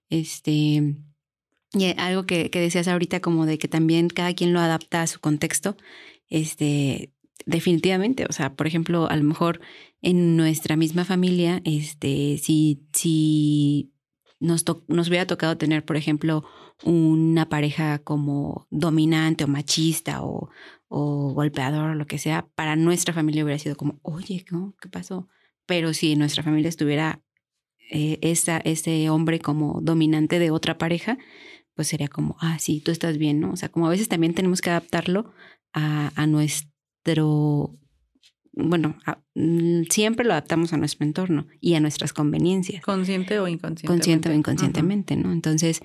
Este, 0.09 0.97
y 1.75 1.85
algo 1.99 2.25
que, 2.25 2.49
que 2.49 2.61
decías 2.61 2.89
ahorita, 2.89 3.21
como 3.21 3.45
de 3.45 3.59
que 3.59 3.69
también 3.69 4.09
cada 4.09 4.33
quien 4.33 4.55
lo 4.55 4.61
adapta 4.61 5.03
a 5.03 5.07
su 5.07 5.21
contexto, 5.21 5.77
este, 6.31 7.13
definitivamente, 7.45 8.25
o 8.27 8.33
sea, 8.33 8.55
por 8.55 8.67
ejemplo, 8.67 9.11
a 9.11 9.17
lo 9.17 9.25
mejor 9.25 9.61
en 10.01 10.39
nuestra 10.39 10.77
misma 10.77 11.05
familia, 11.05 11.61
este, 11.67 12.39
si, 12.39 12.81
si 12.95 13.91
nos, 14.41 14.65
nos 14.89 15.09
hubiera 15.09 15.27
tocado 15.27 15.57
tener, 15.57 15.85
por 15.85 15.97
ejemplo, 15.97 16.45
una 16.83 17.49
pareja 17.49 17.99
como 17.99 18.67
dominante 18.71 19.45
o 19.45 19.49
machista 19.49 20.23
o, 20.23 20.51
o 20.89 21.33
golpeador 21.33 21.91
o 21.91 21.95
lo 21.95 22.07
que 22.07 22.19
sea, 22.19 22.47
para 22.55 22.77
nuestra 22.77 23.15
familia 23.15 23.45
hubiera 23.45 23.59
sido 23.59 23.77
como, 23.77 23.99
oye, 24.03 24.45
¿qué 24.81 24.89
pasó? 24.89 25.29
Pero 25.67 25.95
si 25.95 26.17
nuestra 26.17 26.43
familia 26.43 26.69
estuviera 26.69 27.23
eh, 27.91 28.19
ese 28.23 29.11
hombre 29.11 29.41
como 29.41 29.81
dominante 29.83 30.39
de 30.39 30.51
otra 30.51 30.79
pareja, 30.79 31.19
pues 31.75 31.89
sería 31.89 32.09
como, 32.09 32.37
ah, 32.41 32.59
sí, 32.59 32.81
tú 32.81 32.91
estás 32.91 33.19
bien, 33.19 33.41
¿no? 33.41 33.53
O 33.53 33.57
sea, 33.57 33.69
como 33.69 33.87
a 33.87 33.91
veces 33.91 34.09
también 34.09 34.35
tenemos 34.35 34.61
que 34.61 34.71
adaptarlo 34.71 35.33
a, 35.73 36.13
a 36.15 36.27
nuestro, 36.27 37.77
bueno, 38.57 38.97
mm, 39.35 39.83
siempre 39.91 40.25
lo 40.25 40.33
adaptamos 40.33 40.73
a 40.73 40.77
nuestro 40.77 41.07
entorno 41.07 41.47
y 41.61 41.75
a 41.75 41.81
nuestras 41.81 42.13
conveniencias. 42.13 42.83
Consciente 42.83 43.39
o 43.41 43.49
inconscientemente. 43.49 43.87
Consciente 43.87 44.29
o 44.31 44.33
inconscientemente, 44.33 45.17
¿no? 45.17 45.33
Entonces, 45.33 45.81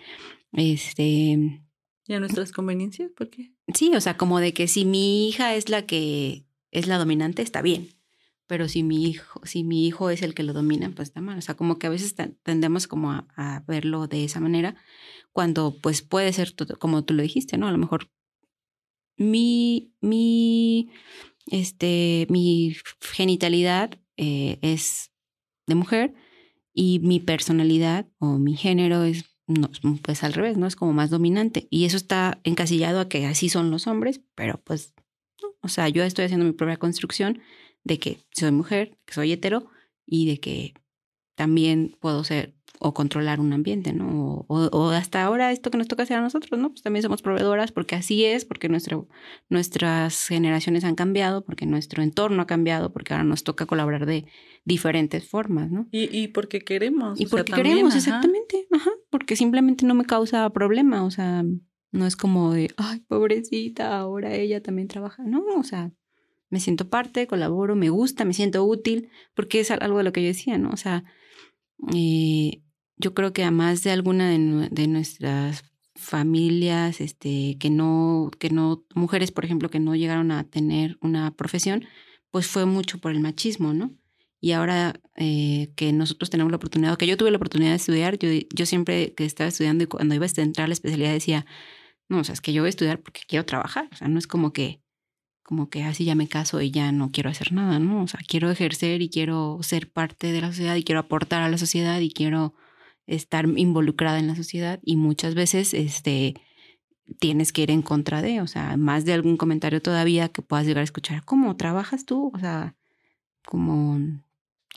este, 0.53 1.61
¿Y 2.09 2.13
a 2.13 2.19
nuestras 2.19 2.51
conveniencias? 2.51 3.11
¿Por 3.15 3.29
qué? 3.29 3.53
Sí, 3.71 3.91
o 3.95 4.01
sea, 4.01 4.17
como 4.17 4.39
de 4.39 4.51
que 4.51 4.67
si 4.67 4.83
mi 4.83 5.29
hija 5.29 5.53
es 5.53 5.69
la 5.69 5.85
que 5.85 6.47
es 6.71 6.87
la 6.87 6.97
dominante, 6.97 7.43
está 7.43 7.61
bien. 7.61 7.89
Pero 8.47 8.67
si 8.67 8.81
mi 8.81 9.07
hijo, 9.07 9.39
si 9.45 9.63
mi 9.63 9.85
hijo 9.85 10.09
es 10.09 10.23
el 10.23 10.33
que 10.33 10.41
lo 10.41 10.53
domina, 10.53 10.91
pues 10.95 11.09
está 11.09 11.21
mal. 11.21 11.37
O 11.37 11.41
sea, 11.41 11.55
como 11.55 11.77
que 11.77 11.85
a 11.85 11.91
veces 11.91 12.15
tendemos 12.41 12.87
como 12.87 13.11
a, 13.11 13.63
verlo 13.67 14.07
de 14.07 14.23
esa 14.23 14.39
manera, 14.39 14.75
cuando 15.33 15.77
pues 15.83 16.01
puede 16.01 16.33
ser 16.33 16.55
como 16.79 17.05
tú 17.05 17.13
lo 17.13 17.21
dijiste, 17.21 17.59
¿no? 17.59 17.67
A 17.67 17.71
lo 17.71 17.77
mejor 17.77 18.09
mi, 19.15 19.93
mi, 20.01 20.89
este, 21.49 22.27
mi 22.29 22.75
genitalidad 23.01 23.99
eh, 24.17 24.57
es 24.61 25.11
de 25.67 25.75
mujer 25.75 26.13
y 26.73 26.99
mi 26.99 27.19
personalidad 27.19 28.07
o 28.19 28.37
mi 28.37 28.55
género 28.55 29.03
es 29.03 29.25
no, 29.49 29.69
pues 30.03 30.23
al 30.23 30.33
revés, 30.33 30.57
¿no? 30.57 30.67
Es 30.67 30.75
como 30.75 30.93
más 30.93 31.09
dominante. 31.09 31.67
Y 31.71 31.85
eso 31.85 31.97
está 31.97 32.39
encasillado 32.43 32.99
a 32.99 33.09
que 33.09 33.25
así 33.25 33.49
son 33.49 33.71
los 33.71 33.87
hombres, 33.87 34.21
pero 34.35 34.61
pues, 34.63 34.93
o 35.61 35.67
sea, 35.67 35.89
yo 35.89 36.03
estoy 36.03 36.25
haciendo 36.25 36.45
mi 36.45 36.51
propia 36.51 36.77
construcción 36.77 37.41
de 37.83 37.97
que 37.97 38.19
soy 38.31 38.51
mujer, 38.51 38.97
que 39.05 39.15
soy 39.15 39.31
hetero 39.31 39.67
y 40.05 40.27
de 40.27 40.39
que 40.39 40.75
también 41.35 41.95
puedo 41.99 42.23
ser 42.23 42.53
o 42.81 42.93
controlar 42.93 43.41
un 43.41 43.51
ambiente, 43.51 43.91
¿no? 43.91 44.45
O, 44.47 44.89
hasta 44.91 45.23
ahora 45.23 45.51
esto 45.51 45.69
que 45.69 45.77
nos 45.77 45.89
toca 45.89 46.03
hacer 46.03 46.17
a 46.17 46.21
nosotros, 46.21 46.59
¿no? 46.59 46.69
Pues 46.69 46.81
también 46.81 47.03
somos 47.03 47.21
proveedoras 47.21 47.73
porque 47.73 47.95
así 47.95 48.23
es, 48.23 48.45
porque 48.45 48.69
nuestro, 48.69 49.09
nuestras 49.49 50.27
generaciones 50.27 50.85
han 50.85 50.95
cambiado, 50.95 51.43
porque 51.43 51.65
nuestro 51.65 52.01
entorno 52.01 52.41
ha 52.41 52.47
cambiado, 52.47 52.93
porque 52.93 53.13
ahora 53.13 53.25
nos 53.25 53.43
toca 53.43 53.65
colaborar 53.65 54.05
de 54.05 54.25
diferentes 54.63 55.27
formas, 55.27 55.69
¿no? 55.69 55.89
Y, 55.91 56.15
y 56.17 56.29
porque 56.29 56.61
queremos. 56.61 57.19
Y 57.19 57.25
porque 57.25 57.51
queremos, 57.51 57.95
exactamente, 57.95 58.67
ajá, 58.71 58.91
porque 59.09 59.35
simplemente 59.35 59.85
no 59.85 59.93
me 59.93 60.05
causa 60.05 60.49
problema, 60.51 61.03
o 61.03 61.11
sea, 61.11 61.43
no 61.91 62.05
es 62.05 62.15
como 62.15 62.53
de, 62.53 62.71
ay, 62.77 63.01
pobrecita, 63.09 63.97
ahora 63.97 64.33
ella 64.33 64.63
también 64.63 64.87
trabaja, 64.87 65.23
no, 65.23 65.43
o 65.57 65.63
sea, 65.63 65.91
me 66.49 66.61
siento 66.61 66.89
parte, 66.89 67.27
colaboro, 67.27 67.75
me 67.75 67.89
gusta, 67.89 68.23
me 68.23 68.33
siento 68.33 68.63
útil, 68.63 69.09
porque 69.35 69.59
es 69.59 69.69
algo 69.69 69.97
de 69.97 70.03
lo 70.05 70.13
que 70.13 70.21
yo 70.21 70.27
decía, 70.27 70.57
¿no? 70.57 70.69
O 70.69 70.77
sea, 70.77 71.03
eh, 71.93 72.63
yo 72.99 73.13
creo 73.13 73.33
que 73.33 73.43
a 73.43 73.51
más 73.51 73.81
de 73.83 73.91
alguna 73.91 74.29
de, 74.29 74.87
nuestras 74.87 75.63
familias, 75.95 77.01
este, 77.01 77.57
que 77.59 77.69
no, 77.69 78.29
que 78.39 78.49
no, 78.49 78.85
mujeres, 78.93 79.31
por 79.31 79.45
ejemplo, 79.45 79.69
que 79.69 79.79
no 79.79 79.95
llegaron 79.95 80.31
a 80.31 80.43
tener 80.43 80.97
una 81.01 81.31
profesión, 81.35 81.85
pues 82.29 82.47
fue 82.47 82.65
mucho 82.65 82.99
por 82.99 83.11
el 83.11 83.21
machismo, 83.21 83.73
¿no? 83.73 83.95
Y 84.41 84.51
ahora 84.51 84.99
eh, 85.15 85.71
que 85.75 85.91
nosotros 85.93 86.29
tenemos 86.29 86.51
la 86.51 86.57
oportunidad, 86.57 86.97
que 86.97 87.07
yo 87.07 87.17
tuve 87.17 87.31
la 87.31 87.37
oportunidad 87.37 87.71
de 87.71 87.77
estudiar, 87.77 88.19
yo, 88.19 88.29
yo 88.53 88.65
siempre 88.65 89.13
que 89.13 89.25
estaba 89.25 89.47
estudiando 89.47 89.83
y 89.83 89.87
cuando 89.87 90.15
iba 90.15 90.25
a 90.25 90.41
entrar 90.41 90.65
a 90.65 90.67
la 90.67 90.73
especialidad 90.73 91.11
decía, 91.11 91.45
no, 92.09 92.19
o 92.19 92.23
sea, 92.23 92.33
es 92.33 92.41
que 92.41 92.53
yo 92.53 92.61
voy 92.61 92.67
a 92.67 92.69
estudiar 92.69 93.01
porque 93.01 93.21
quiero 93.27 93.45
trabajar, 93.45 93.89
o 93.91 93.95
sea, 93.95 94.07
no 94.07 94.19
es 94.19 94.27
como 94.27 94.53
que, 94.53 94.81
como 95.43 95.69
que 95.69 95.83
así 95.83 96.05
ya 96.05 96.15
me 96.15 96.27
caso 96.27 96.61
y 96.61 96.71
ya 96.71 96.91
no 96.91 97.11
quiero 97.11 97.29
hacer 97.29 97.53
nada, 97.53 97.79
¿no? 97.79 98.03
O 98.03 98.07
sea, 98.07 98.19
quiero 98.27 98.51
ejercer 98.51 99.01
y 99.01 99.09
quiero 99.09 99.59
ser 99.61 99.91
parte 99.91 100.31
de 100.31 100.41
la 100.41 100.47
sociedad 100.47 100.75
y 100.75 100.83
quiero 100.83 100.99
aportar 101.01 101.41
a 101.41 101.49
la 101.49 101.57
sociedad 101.57 101.99
y 101.99 102.11
quiero 102.11 102.53
estar 103.09 103.47
involucrada 103.57 104.19
en 104.19 104.27
la 104.27 104.35
sociedad 104.35 104.79
y 104.83 104.95
muchas 104.95 105.35
veces 105.35 105.73
este, 105.73 106.35
tienes 107.19 107.51
que 107.51 107.63
ir 107.63 107.71
en 107.71 107.81
contra 107.81 108.21
de, 108.21 108.41
o 108.41 108.47
sea, 108.47 108.77
más 108.77 109.05
de 109.05 109.13
algún 109.13 109.37
comentario 109.37 109.81
todavía 109.81 110.29
que 110.29 110.41
puedas 110.41 110.65
llegar 110.65 110.81
a 110.81 110.83
escuchar, 110.83 111.25
¿cómo 111.25 111.55
trabajas 111.57 112.05
tú? 112.05 112.31
O 112.33 112.39
sea, 112.39 112.75
como, 113.45 113.99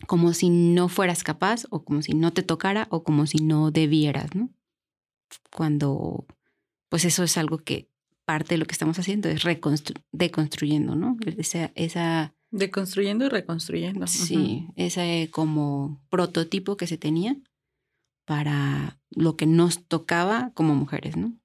como 0.07 0.33
si 0.33 0.49
no 0.49 0.89
fueras 0.89 1.23
capaz 1.23 1.65
o 1.71 1.85
como 1.85 2.03
si 2.03 2.15
no 2.15 2.33
te 2.33 2.43
tocara 2.43 2.87
o 2.91 3.05
como 3.05 3.27
si 3.27 3.39
no 3.39 3.71
debieras, 3.71 4.35
¿no? 4.35 4.51
Cuando, 5.55 6.27
pues 6.89 7.05
eso 7.05 7.23
es 7.25 7.37
algo 7.37 7.59
que 7.59 7.91
parte 8.25 8.55
de 8.55 8.59
lo 8.59 8.67
que 8.67 8.73
estamos 8.73 8.99
haciendo 8.99 9.29
es 9.29 9.43
deconstruyendo, 10.13 10.95
¿no? 10.95 11.17
Esa, 11.37 11.71
esa... 11.75 12.35
Deconstruyendo 12.51 13.27
y 13.27 13.29
reconstruyendo. 13.29 14.07
Sí, 14.07 14.69
ese 14.77 15.29
como 15.33 16.03
prototipo 16.11 16.77
que 16.77 16.87
se 16.87 16.99
tenía 16.99 17.37
para 18.25 19.01
lo 19.11 19.37
que 19.37 19.47
nos 19.47 19.87
tocaba 19.87 20.53
como 20.55 20.75
mujeres, 20.75 21.17
¿no? 21.17 21.37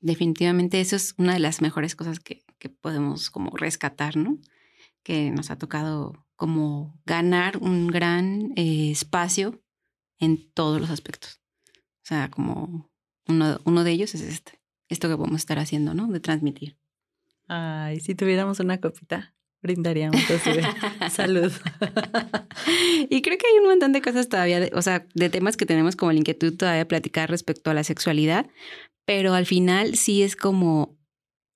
Definitivamente 0.00 0.80
eso 0.80 0.96
es 0.96 1.14
una 1.18 1.34
de 1.34 1.40
las 1.40 1.60
mejores 1.60 1.94
cosas 1.94 2.20
que, 2.20 2.44
que 2.58 2.70
podemos 2.70 3.30
como 3.30 3.56
rescatar, 3.56 4.16
¿no? 4.16 4.38
Que 5.02 5.30
nos 5.30 5.50
ha 5.50 5.58
tocado 5.58 6.26
como 6.36 6.98
ganar 7.04 7.58
un 7.58 7.88
gran 7.88 8.52
eh, 8.56 8.90
espacio 8.90 9.62
en 10.18 10.50
todos 10.52 10.80
los 10.80 10.90
aspectos. 10.90 11.40
O 11.96 12.06
sea, 12.06 12.30
como 12.30 12.90
uno, 13.26 13.60
uno 13.64 13.84
de 13.84 13.90
ellos 13.90 14.14
es 14.14 14.22
este, 14.22 14.60
esto 14.88 15.08
que 15.08 15.16
podemos 15.16 15.40
estar 15.40 15.58
haciendo, 15.58 15.92
¿no? 15.94 16.08
De 16.08 16.20
transmitir. 16.20 16.78
Ay, 17.46 18.00
si 18.00 18.14
tuviéramos 18.14 18.60
una 18.60 18.80
copita. 18.80 19.34
Brindaríamos 19.62 20.30
así 20.30 20.50
de 20.52 20.64
salud. 21.10 21.52
y 23.08 23.22
creo 23.22 23.38
que 23.38 23.46
hay 23.46 23.58
un 23.58 23.68
montón 23.68 23.92
de 23.92 24.02
cosas 24.02 24.28
todavía, 24.28 24.68
o 24.72 24.82
sea, 24.82 25.06
de 25.14 25.30
temas 25.30 25.56
que 25.56 25.66
tenemos 25.66 25.96
como 25.96 26.12
la 26.12 26.18
inquietud 26.18 26.56
todavía 26.56 26.88
platicar 26.88 27.30
respecto 27.30 27.70
a 27.70 27.74
la 27.74 27.84
sexualidad, 27.84 28.46
pero 29.04 29.34
al 29.34 29.46
final 29.46 29.96
sí 29.96 30.22
es 30.22 30.36
como, 30.36 30.98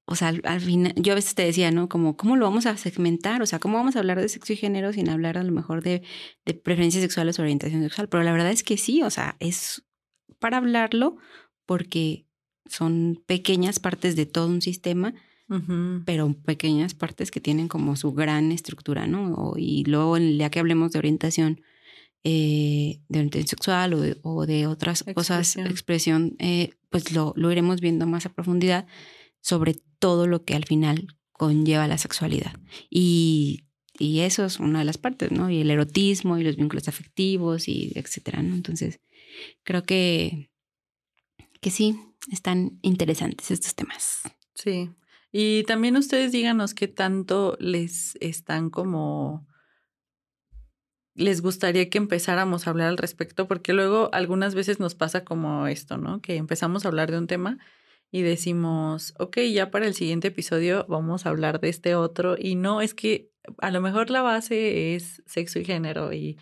o 0.06 0.16
sea, 0.16 0.34
al, 0.44 0.60
final, 0.60 0.92
yo 0.96 1.12
a 1.12 1.16
veces 1.16 1.34
te 1.34 1.44
decía, 1.44 1.70
¿no? 1.70 1.88
Como, 1.88 2.16
¿cómo 2.16 2.36
lo 2.36 2.44
vamos 2.44 2.66
a 2.66 2.76
segmentar? 2.76 3.42
O 3.42 3.46
sea, 3.46 3.58
¿cómo 3.58 3.78
vamos 3.78 3.96
a 3.96 4.00
hablar 4.00 4.20
de 4.20 4.28
sexo 4.28 4.52
y 4.52 4.56
género 4.56 4.92
sin 4.92 5.08
hablar 5.08 5.38
a 5.38 5.44
lo 5.44 5.52
mejor 5.52 5.82
de, 5.82 6.02
de 6.44 6.54
preferencias 6.54 7.02
sexuales 7.02 7.38
o 7.38 7.42
orientación 7.42 7.82
sexual? 7.82 8.08
Pero 8.08 8.22
la 8.22 8.32
verdad 8.32 8.50
es 8.50 8.62
que 8.62 8.76
sí, 8.76 9.02
o 9.02 9.10
sea, 9.10 9.36
es 9.40 9.84
para 10.38 10.58
hablarlo 10.58 11.16
porque 11.64 12.26
son 12.66 13.22
pequeñas 13.26 13.78
partes 13.78 14.16
de 14.16 14.26
todo 14.26 14.48
un 14.48 14.62
sistema 14.62 15.14
pero 16.04 16.34
pequeñas 16.44 16.94
partes 16.94 17.30
que 17.30 17.40
tienen 17.40 17.68
como 17.68 17.96
su 17.96 18.12
gran 18.12 18.50
estructura, 18.50 19.06
¿no? 19.06 19.54
y 19.56 19.84
luego, 19.84 20.16
ya 20.18 20.50
que 20.50 20.58
hablemos 20.58 20.92
de 20.92 20.98
orientación, 20.98 21.60
eh, 22.24 23.00
de 23.08 23.18
orientación 23.18 23.48
sexual 23.48 24.18
o 24.22 24.46
de, 24.46 24.66
otras 24.66 25.04
cosas, 25.14 25.56
expresión, 25.56 26.34
eh, 26.38 26.70
pues 26.90 27.12
lo, 27.12 27.34
lo 27.36 27.52
iremos 27.52 27.80
viendo 27.80 28.06
más 28.06 28.26
a 28.26 28.32
profundidad 28.32 28.86
sobre 29.44 29.76
todo 29.98 30.26
lo 30.26 30.44
que 30.44 30.54
al 30.54 30.64
final 30.64 31.18
conlleva 31.32 31.86
la 31.86 31.98
sexualidad. 31.98 32.58
Y, 32.88 33.66
y, 33.98 34.20
eso 34.20 34.46
es 34.46 34.58
una 34.58 34.78
de 34.78 34.86
las 34.86 34.96
partes, 34.96 35.30
¿no? 35.32 35.50
Y 35.50 35.60
el 35.60 35.70
erotismo 35.70 36.38
y 36.38 36.44
los 36.44 36.56
vínculos 36.56 36.88
afectivos 36.88 37.68
y 37.68 37.92
etcétera, 37.94 38.42
¿no? 38.42 38.54
Entonces, 38.54 39.00
creo 39.62 39.82
que, 39.82 40.50
que 41.60 41.70
sí, 41.70 41.98
están 42.32 42.78
interesantes 42.80 43.50
estos 43.50 43.74
temas. 43.74 44.20
Sí, 44.54 44.90
y 45.36 45.64
también 45.64 45.96
ustedes 45.96 46.30
díganos 46.30 46.74
qué 46.74 46.86
tanto 46.86 47.56
les 47.58 48.16
están 48.20 48.70
como 48.70 49.48
les 51.16 51.42
gustaría 51.42 51.90
que 51.90 51.98
empezáramos 51.98 52.66
a 52.66 52.70
hablar 52.70 52.86
al 52.86 52.98
respecto, 52.98 53.48
porque 53.48 53.72
luego 53.72 54.10
algunas 54.12 54.54
veces 54.54 54.78
nos 54.78 54.94
pasa 54.94 55.24
como 55.24 55.66
esto, 55.66 55.98
¿no? 55.98 56.20
Que 56.20 56.36
empezamos 56.36 56.84
a 56.84 56.88
hablar 56.88 57.10
de 57.10 57.18
un 57.18 57.26
tema 57.26 57.58
y 58.12 58.22
decimos, 58.22 59.12
ok, 59.18 59.38
ya 59.52 59.72
para 59.72 59.88
el 59.88 59.94
siguiente 59.94 60.28
episodio 60.28 60.86
vamos 60.88 61.26
a 61.26 61.30
hablar 61.30 61.58
de 61.58 61.68
este 61.70 61.96
otro, 61.96 62.36
y 62.38 62.54
no, 62.54 62.80
es 62.80 62.94
que 62.94 63.32
a 63.58 63.72
lo 63.72 63.80
mejor 63.80 64.10
la 64.10 64.22
base 64.22 64.94
es 64.94 65.20
sexo 65.26 65.58
y 65.58 65.64
género, 65.64 66.12
y, 66.12 66.38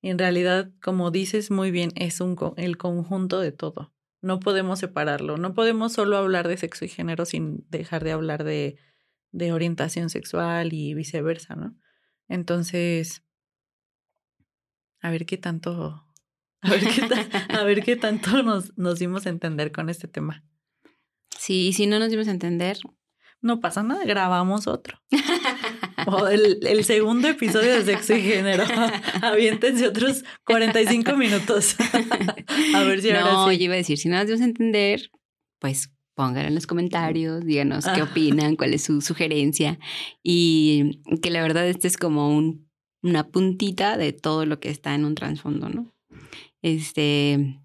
en 0.00 0.16
realidad, 0.16 0.70
como 0.80 1.10
dices 1.10 1.50
muy 1.50 1.72
bien, 1.72 1.90
es 1.96 2.20
un, 2.20 2.36
el 2.56 2.76
conjunto 2.78 3.40
de 3.40 3.50
todo. 3.50 3.92
No 4.20 4.40
podemos 4.40 4.80
separarlo. 4.80 5.36
No 5.36 5.54
podemos 5.54 5.92
solo 5.92 6.16
hablar 6.16 6.48
de 6.48 6.56
sexo 6.56 6.84
y 6.84 6.88
género 6.88 7.24
sin 7.24 7.64
dejar 7.70 8.04
de 8.04 8.12
hablar 8.12 8.44
de, 8.44 8.78
de 9.32 9.52
orientación 9.52 10.10
sexual 10.10 10.72
y 10.72 10.94
viceversa, 10.94 11.54
¿no? 11.54 11.76
Entonces, 12.28 13.22
a 15.00 15.10
ver 15.10 15.26
qué 15.26 15.38
tanto, 15.38 16.04
a 16.60 16.70
ver 16.70 16.80
qué, 16.80 17.54
a 17.54 17.62
ver 17.64 17.82
qué 17.82 17.96
tanto 17.96 18.42
nos, 18.42 18.76
nos 18.76 18.98
dimos 18.98 19.26
a 19.26 19.30
entender 19.30 19.72
con 19.72 19.88
este 19.88 20.08
tema. 20.08 20.44
Sí, 21.38 21.68
y 21.68 21.72
si 21.72 21.86
no 21.86 21.98
nos 21.98 22.10
dimos 22.10 22.28
a 22.28 22.32
entender, 22.32 22.78
no 23.40 23.60
pasa 23.60 23.82
nada, 23.82 24.04
grabamos 24.04 24.66
otro. 24.66 25.00
el, 26.30 26.58
el, 26.66 26.84
segundo 26.84 27.28
episodio 27.28 27.74
de 27.74 27.84
Sexo 27.84 28.14
y 28.14 28.22
Género. 28.22 28.64
Aviéntense 29.22 29.86
otros 29.86 30.24
45 30.44 31.16
minutos. 31.16 31.76
a 32.74 32.82
ver 32.82 33.00
si 33.02 33.12
no, 33.12 33.18
ahora 33.20 33.52
sí. 33.52 33.58
yo 33.58 33.64
iba 33.64 33.74
a 33.74 33.78
decir, 33.78 33.98
si 33.98 34.08
no 34.08 34.24
dimos 34.24 34.40
a 34.40 34.44
entender, 34.44 35.10
pues 35.58 35.92
pónganlo 36.14 36.48
en 36.48 36.54
los 36.54 36.66
comentarios, 36.66 37.44
díganos 37.44 37.86
qué 37.86 38.02
opinan, 38.02 38.56
cuál 38.56 38.74
es 38.74 38.82
su 38.82 39.00
sugerencia. 39.00 39.78
Y 40.22 41.00
que 41.22 41.30
la 41.30 41.42
verdad 41.42 41.68
este 41.68 41.86
es 41.86 41.96
como 41.96 42.36
un, 42.36 42.68
una 43.02 43.28
puntita 43.28 43.96
de 43.96 44.12
todo 44.12 44.44
lo 44.44 44.58
que 44.58 44.70
está 44.70 44.94
en 44.94 45.04
un 45.04 45.14
trasfondo, 45.14 45.68
¿no? 45.68 45.94
Este, 46.60 47.60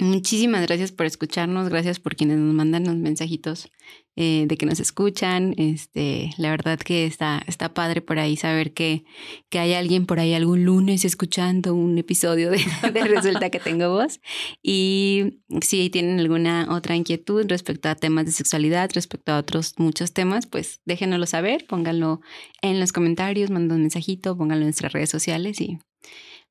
Muchísimas 0.00 0.62
gracias 0.64 0.92
por 0.92 1.06
escucharnos, 1.06 1.68
gracias 1.70 1.98
por 1.98 2.14
quienes 2.14 2.38
nos 2.38 2.54
mandan 2.54 2.84
los 2.84 2.94
mensajitos 2.94 3.68
eh, 4.14 4.44
de 4.46 4.56
que 4.56 4.64
nos 4.64 4.78
escuchan. 4.78 5.54
Este, 5.56 6.30
la 6.38 6.50
verdad 6.50 6.78
que 6.78 7.04
está, 7.04 7.42
está 7.48 7.74
padre 7.74 8.00
por 8.00 8.20
ahí 8.20 8.36
saber 8.36 8.72
que, 8.72 9.04
que 9.48 9.58
hay 9.58 9.74
alguien 9.74 10.06
por 10.06 10.20
ahí 10.20 10.34
algún 10.34 10.64
lunes 10.64 11.04
escuchando 11.04 11.74
un 11.74 11.98
episodio 11.98 12.48
de, 12.48 12.58
Resulta 13.08 13.50
que 13.50 13.58
tengo 13.58 13.90
voz. 13.90 14.20
Y 14.62 15.40
si 15.62 15.90
tienen 15.90 16.20
alguna 16.20 16.68
otra 16.70 16.94
inquietud 16.94 17.46
respecto 17.48 17.88
a 17.88 17.96
temas 17.96 18.24
de 18.24 18.30
sexualidad, 18.32 18.90
respecto 18.94 19.32
a 19.32 19.38
otros 19.38 19.74
muchos 19.78 20.12
temas, 20.12 20.46
pues 20.46 20.80
déjenoslo 20.84 21.26
saber, 21.26 21.66
pónganlo 21.66 22.20
en 22.62 22.78
los 22.78 22.92
comentarios, 22.92 23.50
manden 23.50 23.76
un 23.76 23.82
mensajito, 23.82 24.36
pónganlo 24.36 24.62
en 24.62 24.68
nuestras 24.68 24.92
redes 24.92 25.10
sociales 25.10 25.60
y 25.60 25.78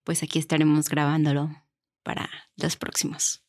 pues 0.04 0.22
aquí 0.22 0.38
estaremos 0.38 0.90
grabándolo 0.90 1.50
para 2.08 2.30
los 2.56 2.78
próximos. 2.78 3.44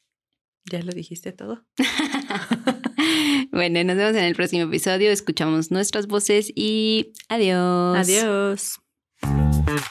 Ya 0.68 0.82
lo 0.82 0.90
dijiste 0.90 1.30
todo. 1.30 1.64
bueno, 3.52 3.84
nos 3.84 3.96
vemos 3.96 4.16
en 4.16 4.24
el 4.24 4.34
próximo 4.34 4.64
episodio. 4.64 5.12
Escuchamos 5.12 5.70
nuestras 5.70 6.08
voces 6.08 6.50
y 6.56 7.12
adiós. 7.28 7.96
Adiós. 7.96 8.80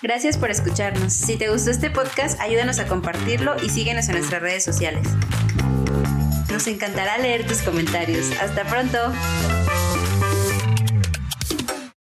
Gracias 0.02 0.38
por 0.38 0.52
escucharnos. 0.52 1.14
Si 1.14 1.38
te 1.38 1.50
gustó 1.50 1.72
este 1.72 1.90
podcast, 1.90 2.38
ayúdanos 2.42 2.80
a 2.80 2.88
compartirlo 2.88 3.56
y 3.64 3.70
síguenos 3.70 4.10
en 4.10 4.16
nuestras 4.18 4.42
redes 4.42 4.66
sociales. 4.66 5.08
Nos 6.52 6.68
encantará 6.68 7.18
leer 7.20 7.48
tus 7.48 7.62
comentarios. 7.62 8.32
Hasta 8.42 8.66
pronto. 8.66 8.98